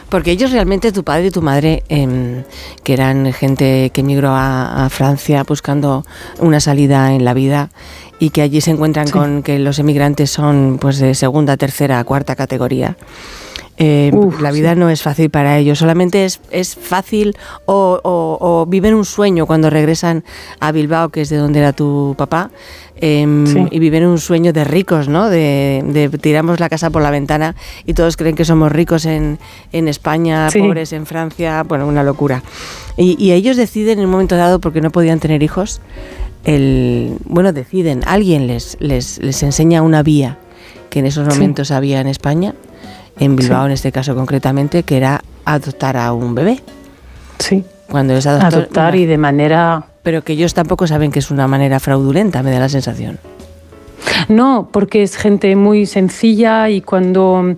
Porque 0.08 0.30
ellos 0.30 0.52
realmente, 0.52 0.90
tu 0.90 1.04
padre 1.04 1.26
y 1.26 1.30
tu 1.30 1.42
madre, 1.42 1.82
em, 1.88 2.44
que 2.82 2.94
eran 2.94 3.30
gente 3.32 3.90
que 3.90 4.00
emigró 4.00 4.30
a, 4.32 4.88
Francia 4.90 5.44
buscando 5.44 6.04
una 6.38 6.60
salida 6.60 7.12
en 7.12 7.24
la 7.24 7.34
vida 7.34 7.68
y 8.18 8.30
que 8.30 8.40
allí 8.40 8.62
se 8.62 8.70
encuentran 8.70 9.10
con 9.10 9.42
que 9.42 9.58
los 9.58 9.78
emigrantes 9.78 10.30
son 10.30 10.78
pues 10.80 10.98
de 10.98 11.14
segunda, 11.14 11.58
tercera, 11.58 12.02
cuarta 12.04 12.36
categoría. 12.36 12.96
Eh, 13.80 14.10
la 14.40 14.50
vida 14.50 14.74
no 14.74 14.90
es 14.90 15.02
fácil 15.02 15.30
para 15.30 15.56
ellos, 15.56 15.78
solamente 15.78 16.24
es, 16.24 16.40
es 16.50 16.74
fácil 16.74 17.36
o, 17.64 18.66
viven 18.68 18.94
un 18.94 19.04
sueño 19.04 19.46
cuando 19.46 19.70
regresan 19.70 20.24
a 20.58 20.72
Bilbao, 20.72 21.10
que 21.10 21.20
es 21.20 21.28
de 21.28 21.36
donde 21.36 21.60
era 21.60 21.72
tu 21.72 22.16
papá, 22.18 22.50
em, 22.96 23.68
y 23.70 23.78
viven 23.78 24.04
un 24.04 24.18
sueño 24.18 24.52
de 24.52 24.64
ricos, 24.64 25.08
¿no? 25.08 25.30
De, 25.30 26.10
tiramos 26.20 26.58
la 26.58 26.68
casa 26.68 26.90
por 26.90 27.02
la 27.02 27.12
ventana 27.12 27.54
y 27.86 27.94
todos 27.94 28.16
creen 28.16 28.34
que 28.34 28.44
somos 28.44 28.72
ricos 28.72 29.06
en, 29.06 29.38
España, 29.70 30.48
pobres 30.52 30.92
en 30.92 31.06
Francia, 31.06 31.62
bueno, 31.62 31.86
una 31.86 32.02
locura. 32.02 32.42
Y, 32.96 33.30
ellos 33.30 33.56
deciden 33.56 34.00
en 34.00 34.06
un 34.06 34.10
momento 34.10 34.36
dado, 34.36 34.58
porque 34.58 34.80
no 34.80 34.90
podían 34.90 35.20
tener 35.20 35.44
hijos, 35.44 35.80
el, 36.42 37.16
bueno, 37.26 37.52
deciden, 37.52 38.02
alguien 38.06 38.48
les, 38.48 38.76
les, 38.80 39.18
les 39.22 39.40
enseña 39.44 39.82
una 39.82 40.02
vía 40.02 40.36
que 40.90 40.98
en 40.98 41.06
esos 41.06 41.28
momentos 41.28 41.70
había 41.70 42.00
en 42.00 42.08
España 42.08 42.54
en 43.18 43.36
Bilbao 43.36 43.66
en 43.66 43.72
este 43.72 43.92
caso 43.92 44.14
concretamente, 44.14 44.82
que 44.82 44.96
era 44.96 45.22
adoptar 45.44 45.96
a 45.96 46.12
un 46.12 46.34
bebé. 46.34 46.62
Sí. 47.38 47.64
Cuando 47.88 48.14
es 48.14 48.26
adoptar, 48.26 48.54
adoptar 48.54 48.96
y 48.96 49.06
de 49.06 49.18
manera... 49.18 49.84
Pero 50.02 50.22
que 50.22 50.34
ellos 50.34 50.54
tampoco 50.54 50.86
saben 50.86 51.10
que 51.10 51.18
es 51.18 51.30
una 51.30 51.46
manera 51.46 51.80
fraudulenta, 51.80 52.42
me 52.42 52.50
da 52.50 52.60
la 52.60 52.68
sensación. 52.68 53.18
No, 54.28 54.68
porque 54.72 55.02
es 55.02 55.16
gente 55.16 55.54
muy 55.56 55.86
sencilla 55.86 56.68
y 56.68 56.80
cuando... 56.80 57.56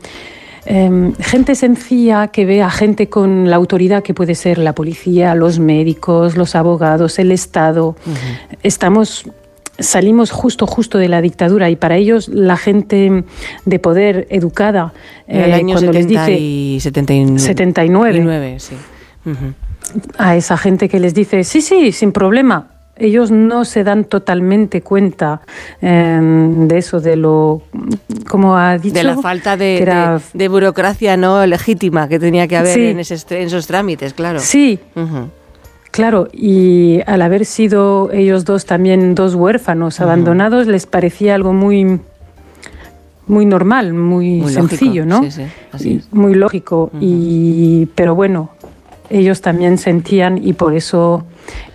Em, 0.67 1.15
gente 1.17 1.55
sencilla 1.55 2.29
que 2.29 2.45
ve 2.45 2.63
a 2.63 2.71
gente 2.71 3.09
con 3.09 3.49
la 3.49 3.57
autoridad 3.57 4.03
que 4.03 4.13
puede 4.13 4.35
ser 4.35 4.59
la 4.59 4.75
policía, 4.75 5.35
los 5.35 5.59
médicos, 5.59 6.37
los 6.37 6.55
abogados, 6.55 7.19
el 7.19 7.33
Estado. 7.33 7.97
Estamos 8.63 9.25
salimos 9.81 10.31
justo, 10.31 10.67
justo 10.67 10.99
de 10.99 11.09
la 11.09 11.21
dictadura 11.21 11.71
y 11.71 11.77
para 11.77 11.97
ellos 11.97 12.29
la 12.29 12.57
gente 12.57 13.25
de 13.65 13.79
poder 13.79 14.27
educada, 14.31 14.93
eh, 15.27 15.45
el 15.47 15.53
año 15.53 15.75
cuando 15.75 15.93
les 15.93 16.07
dice 16.07 16.81
79, 16.81 17.39
79 17.39 18.57
sí. 18.59 18.75
a 20.19 20.37
esa 20.37 20.57
gente 20.57 20.89
que 20.89 21.01
les 21.01 21.15
dice, 21.15 21.45
sí, 21.45 21.61
sí, 21.61 21.93
sin 21.93 22.13
problema, 22.13 22.69
ellos 23.01 23.31
no 23.31 23.65
se 23.65 23.83
dan 23.83 24.05
totalmente 24.05 24.83
cuenta 24.83 25.41
em, 25.81 26.69
de 26.69 26.79
eso, 26.79 27.01
de 27.01 27.17
lo, 27.17 27.63
como 28.29 28.57
ha 28.57 28.79
dicho... 28.79 28.95
De 28.95 29.05
la 29.05 29.17
falta 29.17 29.57
de, 29.57 30.21
de, 30.35 30.49
burocracia 30.49 31.17
no 31.17 31.45
legítima 31.47 32.09
que 32.09 32.19
tenía 32.19 32.47
que 32.47 32.57
haber 32.57 32.79
en, 32.79 33.01
esos 33.01 33.67
trámites, 33.67 34.13
claro. 34.13 34.39
Sí. 34.41 34.79
Claro, 35.91 36.29
y 36.33 37.01
al 37.07 37.23
haber 37.23 37.45
sido 37.45 38.11
ellos 38.13 38.45
dos 38.45 38.65
también 38.65 39.15
dos 39.15 39.35
huérfanos 39.35 40.01
abandonados, 40.01 40.67
les 40.67 40.87
parecía 40.87 41.35
algo 41.35 41.53
muy 41.53 42.01
muy 43.27 43.47
normal, 43.47 43.93
muy, 43.93 44.43
sencillo, 44.49 45.07
¿no? 45.07 45.23
Sí, 45.23 45.31
sí, 45.31 45.43
así 45.71 46.03
Muy 46.11 46.35
lógico. 46.35 46.91
y, 47.01 47.87
pero 47.95 48.17
bueno, 48.17 48.51
ellos 49.09 49.41
también 49.41 49.79
sentían 49.79 50.39
y 50.43 50.53
por 50.53 50.75
eso 50.75 51.25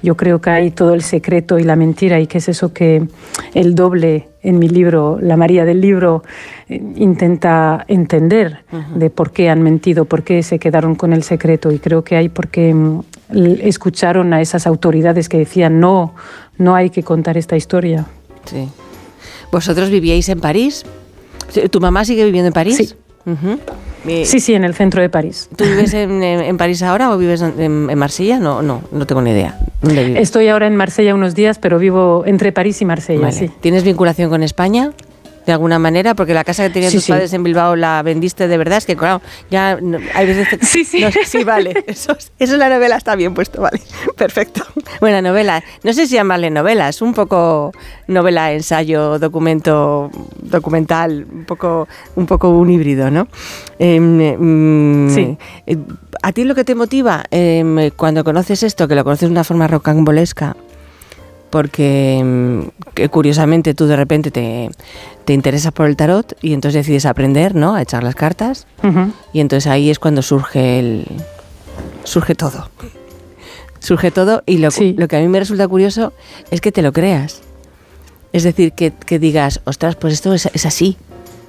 yo 0.02 0.16
creo 0.16 0.40
que 0.40 0.50
hay 0.50 0.72
todo 0.72 0.94
el 0.94 1.02
secreto 1.02 1.60
y 1.60 1.64
la 1.64 1.76
mentira 1.76 2.20
y 2.20 2.28
que 2.28 2.38
es 2.38 2.50
eso 2.50 2.74
que 2.74 3.08
el 3.54 3.76
doble 3.76 4.30
en 4.42 4.60
mi 4.60 4.70
libro, 4.70 5.18
la 5.22 5.36
María 5.36 5.66
del 5.66 5.82
libro, 5.82 6.24
eh, 6.70 6.82
intenta 6.96 7.84
entender 7.88 8.60
de 8.96 9.10
por 9.10 9.32
qué 9.32 9.50
han 9.50 9.64
mentido, 9.64 10.06
por 10.06 10.24
qué 10.24 10.44
se 10.44 10.60
quedaron 10.60 10.96
con 10.96 11.14
el 11.14 11.24
secreto. 11.24 11.72
Y 11.72 11.80
creo 11.80 12.04
que 12.04 12.16
hay 12.16 12.30
porque 12.30 12.74
mm, 12.74 13.02
escucharon 13.32 14.34
a 14.34 14.42
esas 14.42 14.68
autoridades 14.68 15.30
que 15.30 15.38
decían 15.38 15.80
no, 15.80 16.14
no 16.58 16.76
hay 16.76 16.90
que 16.90 17.04
contar 17.04 17.38
esta 17.38 17.56
historia. 17.56 18.06
Sí. 18.46 18.70
¿Vosotros 19.52 19.90
vivíais 19.90 20.30
en 20.30 20.40
París? 20.40 20.84
¿Tu 21.72 21.80
mamá 21.80 22.06
sigue 22.06 22.26
viviendo 22.26 22.48
en 22.48 22.54
París? 22.54 22.78
Sí. 22.78 22.96
Sí, 24.24 24.40
sí, 24.40 24.54
en 24.54 24.64
el 24.64 24.76
centro 24.76 25.02
de 25.02 25.10
París. 25.10 25.50
¿Tú 25.56 25.64
vives 25.64 25.94
en, 25.94 26.58
París 26.58 26.84
ahora 26.84 27.12
o 27.12 27.18
vives 27.18 27.42
en, 27.42 27.98
Marsella? 27.98 28.40
No, 28.40 28.62
no, 28.62 28.82
no 28.92 29.08
tengo 29.08 29.22
ni 29.22 29.32
idea. 29.32 29.60
Estoy 29.82 30.48
ahora 30.48 30.68
en 30.68 30.76
Marsella 30.76 31.16
unos 31.16 31.34
días, 31.34 31.58
pero 31.58 31.80
vivo 31.80 32.24
entre 32.26 32.52
París 32.52 32.82
y 32.82 32.86
Marsella, 32.86 33.32
sí. 33.32 33.50
¿Tienes 33.62 33.84
vinculación 33.84 34.30
con 34.30 34.44
España? 34.44 34.92
De 35.46 35.52
alguna 35.52 35.80
manera, 35.80 36.16
porque 36.16 36.34
la 36.34 36.44
casa 36.44 36.64
que 36.64 36.70
tenían 36.72 36.92
tus 36.92 37.08
padres 37.08 37.32
en 37.34 37.44
Bilbao 37.44 37.76
la 37.76 38.02
vendiste 38.02 38.48
de 38.48 38.58
verdad, 38.58 38.78
es 38.80 38.86
que 38.86 38.96
claro, 38.96 39.22
ya 39.50 39.80
hay 40.14 40.26
veces 40.26 40.48
que... 40.50 40.56
Sí, 40.66 40.84
sí. 40.84 41.04
sí, 41.26 41.44
vale, 41.44 41.84
eso, 41.88 42.18
es 42.40 42.50
la 42.50 42.70
novela, 42.70 42.98
está 42.98 43.16
bien 43.16 43.34
puesto, 43.34 43.62
vale, 43.62 43.80
perfecto. 44.18 44.64
Buena 45.00 45.22
novela, 45.22 45.64
no 45.84 45.94
sé 45.94 46.08
si 46.08 46.16
llamarle 46.16 46.50
novela, 46.50 46.90
es 46.90 47.02
un 47.02 47.14
poco 47.14 47.72
novela, 48.08 48.52
ensayo, 48.52 49.20
documento, 49.20 50.10
documental, 50.42 51.26
un 51.32 51.46
poco 51.46 51.88
un, 52.16 52.26
poco 52.26 52.50
un 52.50 52.70
híbrido, 52.70 53.12
¿no? 53.12 53.28
Em, 53.80 55.10
sí. 55.10 55.38
Eh, 55.68 55.78
¿A 56.22 56.32
ti 56.32 56.44
lo 56.44 56.56
que 56.56 56.64
te 56.64 56.76
motiva 56.76 57.24
em, 57.30 57.92
cuando 57.92 58.24
conoces 58.24 58.64
esto, 58.64 58.88
que 58.88 58.96
lo 58.96 59.04
conoces 59.04 59.30
de 59.30 59.34
una 59.34 59.44
forma 59.44 59.68
rocambolesca, 59.68 60.56
porque 61.52 62.72
mm, 62.96 63.10
curiosamente 63.10 63.74
tú 63.74 63.88
de 63.88 63.96
repente 63.96 64.32
te, 64.32 64.70
te, 65.26 65.34
interesas 65.34 65.72
por 65.72 65.88
el 65.88 65.96
tarot 65.96 66.38
y 66.42 66.54
entonces 66.54 66.86
decides 66.86 67.06
aprender, 67.06 67.56
¿no? 67.56 67.76
A 67.76 67.82
echar 67.82 68.04
las 68.04 68.16
cartas. 68.16 68.68
Y 69.34 69.40
entonces 69.40 69.68
ahí 69.68 69.90
es 69.90 70.00
cuando 70.00 70.22
surge 70.22 70.80
el... 70.80 71.08
surge 72.04 72.36
todo. 72.36 72.70
Surge 73.80 74.12
todo 74.12 74.44
y 74.46 74.58
lo, 74.58 74.70
lo 74.98 75.08
que 75.08 75.18
a 75.18 75.20
mí 75.20 75.28
me 75.28 75.40
resulta 75.40 75.68
curioso 75.68 76.14
es 76.52 76.62
que 76.62 76.72
te 76.72 76.82
lo 76.82 76.92
creas. 76.92 77.42
Es 78.36 78.44
decir, 78.44 78.74
que, 78.74 78.92
digas, 79.18 79.62
ostras, 79.64 79.96
pues 79.96 80.14
esto 80.14 80.34
es, 80.34 80.66
así. 80.66 80.98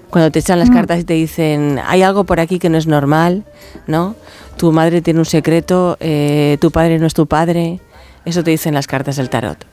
Cuando 0.09 0.31
te 0.31 0.39
echan 0.39 0.61
las 0.61 0.71
mm. 0.71 0.73
cartas 0.73 1.01
y 1.01 1.05
te 1.05 1.15
dicen, 1.15 1.81
hay 1.85 2.03
algo 2.03 2.23
por 2.23 2.39
aquí 2.39 2.61
que 2.61 2.69
no 2.69 2.79
es 2.79 2.87
normal, 2.87 3.45
¿no? 3.89 4.15
Tu 4.57 4.71
madre 4.71 5.03
tiene 5.03 5.19
un 5.19 5.27
secreto, 5.27 5.97
eh, 5.99 6.59
tu 6.61 6.71
padre 6.71 7.01
no 7.01 7.07
es 7.09 7.15
tu 7.15 7.27
padre. 7.27 7.81
Eso 8.25 8.45
te 8.45 8.53
dicen 8.53 8.73
las 8.73 8.87
cartas 8.87 9.17
del 9.17 9.31
tarot. 9.31 9.67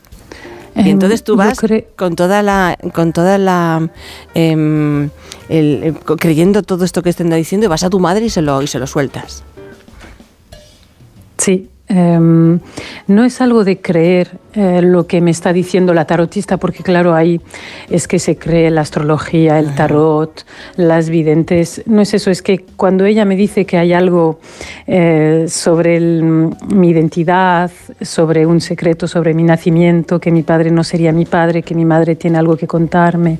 Y 0.75 0.82
em, 0.82 0.88
entonces 0.88 1.24
tú 1.24 1.36
vas 1.36 1.60
con 1.96 2.15
toda 2.15 2.42
la, 2.42 2.77
con 2.94 3.13
toda 3.13 3.38
la, 3.38 3.89
em, 4.34 5.10
creyendo 6.18 6.63
todo 6.63 6.86
esto 6.86 7.03
que 7.03 7.10
estén 7.10 7.30
diciendo 7.30 7.65
y 7.65 7.70
vas 7.70 7.84
a 7.84 7.89
tu 7.89 8.00
madre 8.00 8.25
y 8.25 8.30
se 8.30 8.42
lo, 8.42 8.62
y 8.62 8.68
se 8.68 8.80
lo 8.80 8.88
sueltas. 8.88 9.44
Sí, 11.38 11.70
Em, 11.88 12.60
no 13.07 13.24
es 13.24 13.41
algo 13.41 13.63
de 13.63 13.79
creer 13.79 14.39
eh, 14.53 14.81
lo 14.81 15.07
que 15.07 15.19
me 15.19 15.31
está 15.31 15.51
diciendo 15.51 15.93
la 15.93 16.05
tarotista, 16.05 16.57
porque 16.57 16.83
claro, 16.83 17.15
ahí 17.15 17.41
es 17.89 18.07
que 18.07 18.19
se 18.19 18.38
cree 18.38 18.69
la 18.69 18.81
astrología, 18.81 19.60
el 19.60 19.74
tarot, 19.75 20.45
las 20.75 21.10
videntes. 21.10 21.81
No 21.86 22.01
es 22.01 22.13
eso, 22.13 22.29
es 22.29 22.41
que 22.41 22.65
cuando 22.77 23.05
ella 23.05 23.25
me 23.25 23.36
dice 23.36 23.65
que 23.65 23.77
hay 23.77 23.93
algo 23.93 24.39
eh, 24.88 25.45
sobre 25.48 26.00
mi 26.00 26.89
identidad, 26.89 27.72
sobre 28.01 28.45
un 28.45 28.62
secreto, 28.62 29.07
sobre 29.07 29.33
mi 29.33 29.43
nacimiento, 29.43 30.19
que 30.19 30.31
mi 30.31 30.43
padre 30.43 30.72
no 30.72 30.83
sería 30.83 31.12
mi 31.12 31.25
padre, 31.25 31.63
que 31.63 31.75
mi 31.75 31.86
madre 31.86 32.15
tiene 32.15 32.38
algo 32.38 32.55
que 32.55 32.67
contarme, 32.67 33.39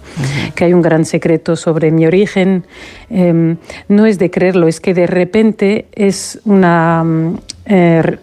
que 0.56 0.66
hay 0.66 0.74
un 0.74 0.82
gran 0.82 1.06
secreto 1.06 1.56
sobre 1.56 1.92
mi 1.92 2.06
origen, 2.06 2.64
em, 3.10 3.58
no 3.88 4.06
es 4.06 4.18
de 4.20 4.32
creerlo, 4.32 4.68
es 4.68 4.80
que 4.80 4.94
de 4.94 5.08
repente 5.08 5.86
es 5.94 6.40
una 6.46 7.04
eh, 7.66 8.20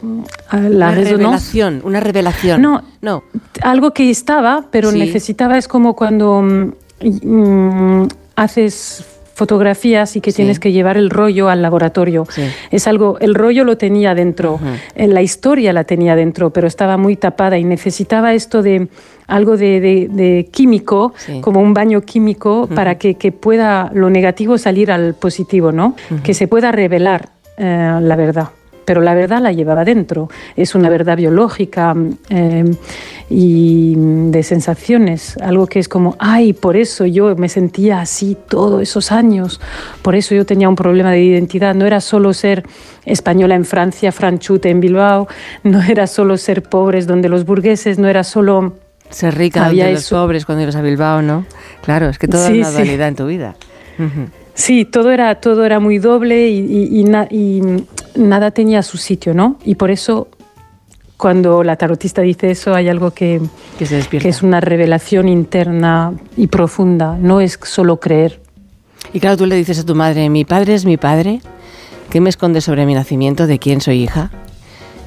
la 0.52 0.58
una 0.58 0.90
revelación, 0.90 1.80
una 1.84 2.00
revelación. 2.00 2.60
No, 2.60 2.82
no. 3.00 3.24
Algo 3.62 3.92
que 3.92 4.10
estaba, 4.10 4.66
pero 4.70 4.92
necesitaba, 4.92 5.56
es 5.56 5.68
como 5.68 5.94
cuando 5.94 6.42
mm, 6.42 8.02
haces 8.36 9.04
fotografías 9.34 10.16
y 10.16 10.20
que 10.20 10.32
tienes 10.32 10.60
que 10.60 10.70
llevar 10.70 10.98
el 10.98 11.08
rollo 11.08 11.48
al 11.48 11.62
laboratorio. 11.62 12.26
Es 12.70 12.86
algo, 12.86 13.18
el 13.20 13.34
rollo 13.34 13.64
lo 13.64 13.78
tenía 13.78 14.14
dentro, 14.14 14.60
eh, 14.94 15.06
la 15.06 15.22
historia 15.22 15.72
la 15.72 15.84
tenía 15.84 16.14
dentro, 16.14 16.50
pero 16.50 16.66
estaba 16.66 16.98
muy 16.98 17.16
tapada 17.16 17.56
y 17.56 17.64
necesitaba 17.64 18.34
esto 18.34 18.62
de 18.62 18.88
algo 19.26 19.56
de, 19.56 20.46
químico, 20.52 21.14
como 21.40 21.60
un 21.60 21.72
baño 21.72 22.02
químico, 22.02 22.68
para 22.74 22.98
que, 22.98 23.32
pueda 23.32 23.90
lo 23.94 24.10
negativo 24.10 24.58
salir 24.58 24.92
al 24.92 25.14
positivo, 25.14 25.72
¿no? 25.72 25.96
Que 26.22 26.34
se 26.34 26.46
pueda 26.46 26.70
revelar 26.70 27.30
eh, 27.56 27.98
la 28.02 28.16
verdad 28.16 28.50
pero 28.90 29.02
la 29.02 29.14
verdad 29.14 29.40
la 29.40 29.52
llevaba 29.52 29.84
dentro. 29.84 30.28
Es 30.56 30.74
una 30.74 30.88
verdad 30.90 31.16
biológica 31.16 31.94
eh, 32.28 32.64
y 33.28 33.94
de 33.96 34.42
sensaciones, 34.42 35.36
algo 35.36 35.68
que 35.68 35.78
es 35.78 35.88
como, 35.88 36.16
ay, 36.18 36.54
por 36.54 36.76
eso 36.76 37.06
yo 37.06 37.36
me 37.36 37.48
sentía 37.48 38.00
así 38.00 38.36
todos 38.48 38.82
esos 38.82 39.12
años, 39.12 39.60
por 40.02 40.16
eso 40.16 40.34
yo 40.34 40.44
tenía 40.44 40.68
un 40.68 40.74
problema 40.74 41.12
de 41.12 41.22
identidad. 41.22 41.76
No 41.76 41.86
era 41.86 42.00
solo 42.00 42.32
ser 42.32 42.64
española 43.04 43.54
en 43.54 43.64
Francia, 43.64 44.10
franchute 44.10 44.70
en 44.70 44.80
Bilbao, 44.80 45.28
no 45.62 45.80
era 45.80 46.08
solo 46.08 46.36
ser 46.36 46.64
pobres 46.64 47.06
donde 47.06 47.28
los 47.28 47.44
burgueses, 47.44 47.96
no 47.96 48.08
era 48.08 48.24
solo... 48.24 48.74
Ser 49.08 49.36
rica 49.36 49.66
donde 49.66 49.92
los 49.92 50.10
pobres 50.10 50.44
cuando 50.44 50.64
ibas 50.64 50.74
a 50.74 50.82
Bilbao, 50.82 51.22
¿no? 51.22 51.46
Claro, 51.84 52.08
es 52.08 52.18
que 52.18 52.26
toda 52.26 52.48
sí, 52.48 52.58
una 52.58 52.72
dualidad 52.72 53.06
en 53.06 53.14
tu 53.14 53.26
vida. 53.28 53.54
Sí, 54.54 54.84
todo 54.84 55.10
era, 55.10 55.36
todo 55.36 55.64
era 55.64 55.80
muy 55.80 55.98
doble 55.98 56.48
y, 56.48 57.04
nada 58.14 58.50
tenía 58.50 58.82
su 58.82 58.98
sitio, 58.98 59.34
¿no? 59.34 59.56
Y 59.64 59.74
por 59.74 59.90
eso 59.90 60.28
cuando 61.16 61.62
la 61.62 61.76
tarotista 61.76 62.22
dice 62.22 62.50
eso 62.50 62.74
hay 62.74 62.88
algo 62.88 63.10
que, 63.10 63.42
que, 63.78 64.28
es 64.28 64.42
una 64.42 64.60
revelación 64.60 65.28
interna 65.28 66.14
y 66.36 66.46
profunda, 66.46 67.16
no 67.20 67.40
es 67.40 67.58
solo 67.62 68.00
creer. 68.00 68.40
Y 69.12 69.20
claro, 69.20 69.36
tú 69.36 69.46
le 69.46 69.56
dices 69.56 69.78
a 69.80 69.84
tu 69.84 69.94
madre, 69.94 70.30
mi 70.30 70.44
padre 70.44 70.74
es 70.74 70.84
mi 70.84 70.96
padre, 70.96 71.40
¿qué 72.10 72.20
me 72.20 72.30
esconde 72.30 72.60
sobre 72.60 72.86
mi 72.86 72.94
nacimiento? 72.94 73.46
¿De 73.46 73.58
quién 73.58 73.80
soy 73.80 74.02
hija? 74.02 74.30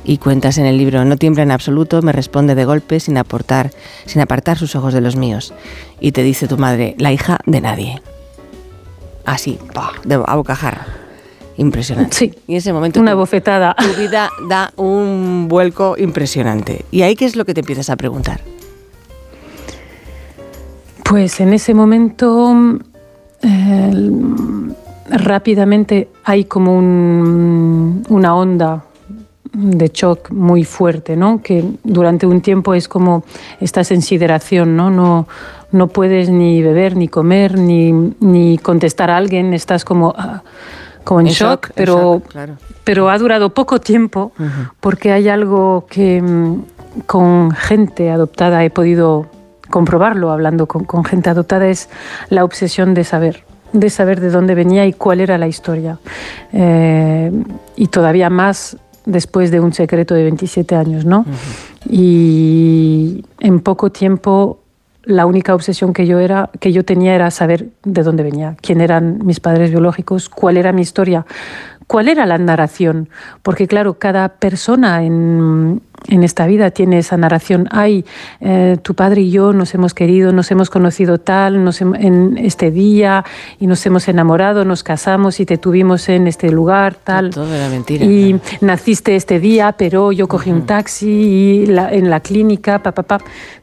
Y 0.03 0.17
cuentas 0.17 0.57
en 0.57 0.65
el 0.65 0.77
libro, 0.77 1.05
no 1.05 1.15
tiembla 1.15 1.43
en 1.43 1.51
absoluto, 1.51 2.01
me 2.01 2.11
responde 2.11 2.55
de 2.55 2.65
golpe 2.65 2.99
sin 2.99 3.17
aportar, 3.17 3.71
sin 4.05 4.21
apartar 4.21 4.57
sus 4.57 4.75
ojos 4.75 4.93
de 4.93 5.01
los 5.01 5.15
míos. 5.15 5.53
Y 5.99 6.11
te 6.11 6.23
dice 6.23 6.47
tu 6.47 6.57
madre, 6.57 6.95
la 6.99 7.13
hija 7.13 7.39
de 7.45 7.61
nadie 7.61 8.01
así, 9.25 9.59
de, 10.03 10.15
a 10.25 10.35
bocajarra. 10.35 10.85
Impresionante. 11.57 12.15
Sí. 12.15 12.33
Y 12.47 12.53
en 12.53 12.57
ese 12.57 12.73
momento. 12.73 12.99
Una 12.99 13.15
bofetada. 13.15 13.75
Tu 13.75 14.01
vida 14.01 14.29
da 14.47 14.71
un 14.75 15.47
vuelco 15.47 15.95
impresionante. 15.97 16.85
¿Y 16.91 17.03
ahí 17.03 17.15
qué 17.15 17.25
es 17.25 17.35
lo 17.35 17.45
que 17.45 17.53
te 17.53 17.59
empiezas 17.59 17.89
a 17.89 17.95
preguntar? 17.95 18.41
Pues 21.03 21.39
en 21.39 21.53
ese 21.53 21.73
momento. 21.73 22.79
rápidamente 25.09 26.09
hay 26.23 26.45
como 26.45 26.77
una 26.77 28.35
onda 28.35 28.85
de 29.53 29.91
shock 29.93 30.31
muy 30.31 30.63
fuerte, 30.63 31.15
¿no? 31.15 31.41
Que 31.41 31.63
durante 31.83 32.25
un 32.25 32.41
tiempo 32.41 32.73
es 32.73 32.87
como 32.87 33.23
estás 33.59 33.91
en 33.91 34.01
sideración, 34.01 34.75
¿no? 34.75 34.89
No, 34.89 35.27
no 35.71 35.87
puedes 35.87 36.29
ni 36.29 36.61
beber, 36.61 36.95
ni 36.95 37.07
comer, 37.07 37.57
ni, 37.57 37.91
ni 37.91 38.57
contestar 38.57 39.11
a 39.11 39.17
alguien, 39.17 39.53
estás 39.53 39.85
como, 39.85 40.13
ah, 40.17 40.41
como 41.03 41.21
en, 41.21 41.27
shock, 41.27 41.71
pero, 41.75 42.21
pero 42.83 43.09
ha 43.09 43.17
durado 43.17 43.53
poco 43.53 43.79
tiempo 43.79 44.31
porque 44.79 45.11
hay 45.11 45.29
algo 45.29 45.85
que 45.89 46.21
mm, 46.21 46.63
con 47.05 47.51
gente 47.51 48.11
adoptada 48.11 48.63
he 48.63 48.69
podido 48.69 49.27
comprobarlo 49.69 50.31
hablando 50.31 50.67
con, 50.67 50.85
con 50.85 51.03
gente 51.03 51.29
adoptada, 51.29 51.67
es 51.67 51.89
la 52.29 52.43
obsesión 52.43 52.93
de 52.93 53.03
saber 53.03 53.43
de 53.73 53.89
saber 53.89 54.21
de 54.21 54.29
dónde 54.29 54.55
venía 54.55 54.85
y 54.85 54.93
cuál 54.93 55.19
era 55.19 55.37
la 55.37 55.47
historia. 55.47 55.99
Eh, 56.53 57.31
y 57.75 57.87
todavía 57.87 58.29
más 58.29 58.77
después 59.05 59.51
de 59.51 59.59
un 59.59 59.73
secreto 59.73 60.13
de 60.13 60.23
27 60.23 60.75
años, 60.75 61.05
¿no? 61.05 61.25
Y 61.89 63.25
en 63.39 63.59
poco 63.59 63.91
tiempo 63.91 64.59
la 65.03 65.25
única 65.25 65.53
obsesión 65.53 65.93
que 65.93 66.07
yo, 66.07 66.19
era, 66.19 66.49
que 66.59 66.71
yo 66.71 66.85
tenía 66.85 67.13
era 67.15 67.29
saber 67.31 67.69
de 67.83 68.03
dónde 68.03 68.23
venía, 68.23 68.55
quién 68.61 68.81
eran 68.81 69.19
mis 69.25 69.39
padres 69.39 69.69
biológicos, 69.69 70.29
cuál 70.29 70.57
era 70.57 70.71
mi 70.71 70.81
historia, 70.81 71.25
cuál 71.87 72.07
era 72.07 72.25
la 72.25 72.37
narración, 72.37 73.09
porque 73.41 73.67
claro, 73.67 73.95
cada 73.95 74.29
persona 74.29 75.03
en, 75.03 75.81
en 76.07 76.23
esta 76.23 76.45
vida 76.47 76.71
tiene 76.71 76.99
esa 76.99 77.17
narración. 77.17 77.67
Ay, 77.71 78.05
eh, 78.41 78.77
tu 78.81 78.93
padre 78.93 79.21
y 79.21 79.31
yo 79.31 79.53
nos 79.53 79.73
hemos 79.73 79.93
querido, 79.93 80.33
nos 80.33 80.51
hemos 80.51 80.69
conocido 80.69 81.17
tal, 81.19 81.63
nos 81.63 81.81
en 81.81 82.37
este 82.37 82.71
día 82.71 83.23
y 83.59 83.67
nos 83.67 83.85
hemos 83.85 84.07
enamorado, 84.07 84.65
nos 84.65 84.83
casamos 84.83 85.39
y 85.39 85.45
te 85.45 85.57
tuvimos 85.57 86.09
en 86.09 86.27
este 86.27 86.51
lugar 86.51 86.95
tal. 86.95 87.29
Todo 87.29 87.53
era 87.53 87.69
mentira. 87.69 88.05
Y 88.05 88.39
naciste 88.61 89.15
este 89.15 89.39
día, 89.39 89.75
pero 89.77 90.11
yo 90.11 90.27
cogí 90.27 90.51
un 90.51 90.65
taxi 90.65 91.09
y 91.09 91.63
en 91.69 92.09
la 92.09 92.19
clínica, 92.19 92.81
pa, 92.83 92.91
pa, 92.91 93.03
pa. 93.03 93.17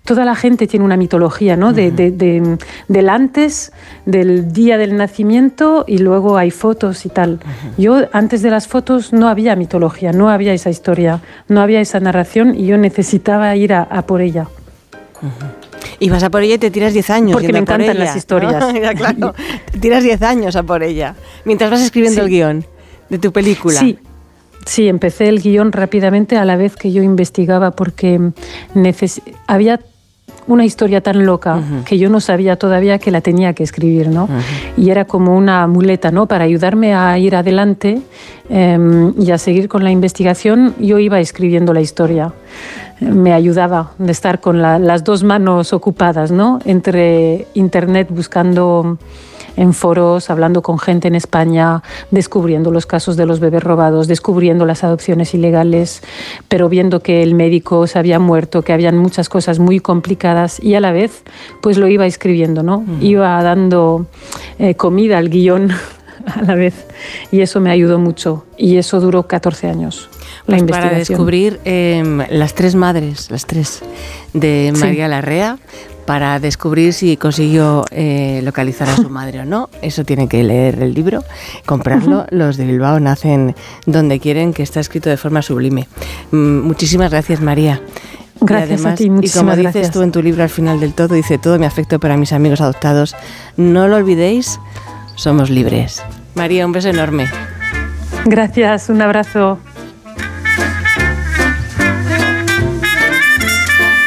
Toda 0.05 0.25
la 0.25 0.35
gente 0.35 0.66
tiene 0.66 0.85
una 0.85 0.97
mitología, 0.97 1.57
¿no? 1.57 1.73
de, 1.73 1.90
de, 1.90 2.59
del 2.88 3.09
antes, 3.09 3.73
del 4.07 4.53
día 4.53 4.79
del 4.79 4.97
nacimiento 4.97 5.85
y 5.87 5.99
luego 5.99 6.38
hay 6.38 6.51
fotos 6.51 7.05
y 7.05 7.11
tal. 7.11 7.38
Yo 7.77 8.09
antes 8.12 8.43
de 8.43 8.51
las 8.51 8.66
fotos 8.66 9.12
no 9.12 9.29
había 9.29 9.55
mitología, 9.57 10.12
no 10.12 10.31
había 10.31 10.53
esa 10.53 10.71
historia, 10.71 11.21
no 11.49 11.61
había 11.61 11.81
esa 11.81 12.01
narración 12.01 12.19
y 12.54 12.66
yo 12.66 12.76
necesitaba 12.76 13.54
ir 13.56 13.72
a, 13.72 14.02
por 14.06 14.20
ella. 14.20 14.46
Y 15.98 16.09
vas 16.09 16.22
a 16.22 16.30
por 16.30 16.42
ella 16.42 16.54
y 16.54 16.59
te 16.59 16.70
tiras 16.70 16.92
10 16.92 17.11
años. 17.11 17.33
Porque 17.33 17.52
me 17.52 17.59
encantan 17.59 17.98
las 17.98 18.16
historias. 18.16 18.64
claro, 18.96 19.35
te 19.70 19.78
tiras 19.78 20.02
10 20.02 20.22
años 20.22 20.56
a 20.56 20.62
por 20.62 20.83
ella. 20.83 21.14
Mientras 21.44 21.70
vas 21.70 21.80
escribiendo 21.83 22.22
el 22.22 22.28
guion 22.28 22.64
de 23.09 23.18
tu 23.18 23.33
película. 23.33 23.78
Sí, 23.78 23.98
sí, 24.64 24.88
empecé 24.88 25.28
el 25.28 25.40
guion 25.40 25.72
rápidamente 25.72 26.37
a 26.37 26.44
la 26.44 26.56
vez 26.56 26.76
que 26.76 26.92
yo 26.92 27.02
investigaba 27.02 27.72
porque 27.72 28.33
había 29.46 29.80
una 30.46 30.64
historia 30.64 31.00
tan 31.00 31.24
loca 31.24 31.61
que 31.85 31.98
yo 31.98 32.09
no 32.11 32.20
sabía 32.20 32.57
todavía 32.57 32.98
que 32.98 33.11
la 33.11 33.20
tenía 33.20 33.53
que 33.53 33.62
escribir, 33.62 34.09
¿no? 34.09 34.29
Y 34.76 34.90
era 34.90 35.05
como 35.05 35.37
una 35.37 35.66
muleta, 35.66 36.11
¿no? 36.11 36.26
Para 36.26 36.44
ayudarme 36.44 36.94
a 36.94 37.18
ir 37.18 37.37
adelante 37.37 38.00
em, 38.48 39.12
y 39.20 39.31
a 39.31 39.38
seguir 39.38 39.68
con 39.68 39.85
la 39.85 39.90
investigación, 39.90 40.74
yo 40.79 40.98
iba 40.98 41.20
escribiendo 41.20 41.72
la 41.72 41.81
historia. 41.81 42.33
Me 43.00 43.33
ayudaba 43.33 43.92
de 43.98 44.12
estar 44.12 44.40
con 44.40 44.61
las 44.61 45.05
dos 45.05 45.22
manos 45.22 45.72
ocupadas, 45.72 46.31
¿no? 46.31 46.59
Entre 46.64 47.46
internet 47.55 48.09
buscando 48.11 48.98
en 49.56 49.72
foros, 49.72 50.30
hablando 50.30 50.62
con 50.62 50.78
gente 50.78 51.08
en 51.08 51.14
España, 51.14 51.82
descubriendo 52.10 52.70
los 52.70 52.86
casos 52.86 53.16
de 53.16 53.26
los 53.26 53.40
bebés 53.40 53.62
robados, 53.62 54.06
descubriendo 54.08 54.66
las 54.66 54.84
adopciones 54.84 55.34
ilegales, 55.34 56.02
pero 56.48 56.68
viendo 56.68 57.00
que 57.00 57.22
el 57.22 57.34
médico 57.34 57.86
se 57.86 57.98
había 57.98 58.18
muerto, 58.18 58.62
que 58.62 58.72
habían 58.72 58.98
muchas 58.98 59.28
cosas 59.28 59.58
muy 59.58 59.80
complicadas 59.80 60.62
y 60.62 60.74
a 60.74 60.80
la 60.80 60.92
vez 60.92 61.22
pues 61.60 61.76
lo 61.78 61.88
iba 61.88 62.06
escribiendo, 62.06 62.62
¿no? 62.62 62.84
Iba 63.00 63.42
dando 63.42 64.06
eh, 64.58 64.74
comida 64.74 65.18
al 65.18 65.28
guion 65.28 65.70
a 66.26 66.42
la 66.42 66.54
vez 66.54 66.86
y 67.32 67.40
eso 67.40 67.60
me 67.60 67.70
ayudó 67.70 67.98
mucho 67.98 68.44
y 68.56 68.76
eso 68.76 69.00
duró 69.00 69.26
14 69.26 69.68
años. 69.68 70.08
la 70.46 70.56
Pues 70.56 70.60
investigación. 70.60 70.88
para 70.90 70.98
descubrir 70.98 71.60
em, 71.64 72.18
las 72.30 72.54
tres 72.54 72.74
madres, 72.74 73.30
las 73.30 73.46
tres, 73.46 73.82
de 74.32 74.72
Sí. 74.74 74.80
María 74.80 75.08
Larrea, 75.08 75.58
para 76.11 76.40
descubrir 76.40 76.92
si 76.92 77.16
consiguió 77.16 77.85
eh, 77.92 78.40
localizar 78.42 78.88
a 78.88 78.96
su 78.96 79.09
madre 79.11 79.38
o 79.38 79.44
no. 79.44 79.70
Eso 79.81 80.03
tiene 80.03 80.27
que 80.27 80.42
leer 80.42 80.83
el 80.83 80.92
libro, 80.92 81.23
comprarlo. 81.66 82.27
Los 82.31 82.57
de 82.57 82.66
Bilbao 82.66 82.99
nacen 82.99 83.55
donde 83.87 84.18
quieren, 84.18 84.53
que 84.53 84.64
está 84.64 84.81
escrito 84.81 85.09
de 85.09 85.16
forma 85.16 85.40
sublime. 85.40 85.87
Mm, 86.33 86.62
muchísimas 86.62 87.12
gracias, 87.12 87.40
María. 87.40 87.81
Y 88.42 88.44
Gracias 88.44 88.85
a 88.87 88.96
ti, 88.96 89.05
y 89.05 89.07
como 89.07 89.18
muchísimas 89.18 89.57
dices 89.57 89.73
gracias. 89.73 89.92
tú 89.92 90.03
en 90.03 90.11
tu 90.11 90.20
libro 90.20 90.42
al 90.42 90.49
final 90.49 90.81
del 90.81 90.94
todo, 90.94 91.14
dice 91.14 91.38
todo 91.38 91.61
mi 91.61 91.66
afecto 91.66 92.01
para 92.01 92.16
mis 92.16 92.33
amigos 92.33 92.61
adoptados. 92.61 93.14
No 93.57 93.87
lo 93.87 93.94
olvidéis, 93.94 94.59
somos 95.14 95.49
libres. 95.49 96.03
María, 96.35 96.66
un 96.66 96.73
beso 96.73 96.88
enorme. 96.88 97.29
Gracias, 98.25 98.88
un 98.88 99.01
abrazo. 99.01 99.61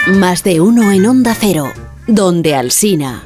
Más 0.07 0.43
de 0.43 0.59
uno 0.59 0.91
en 0.91 1.05
Onda 1.05 1.33
Cero, 1.33 1.71
donde 2.07 2.55
Alsina. 2.55 3.23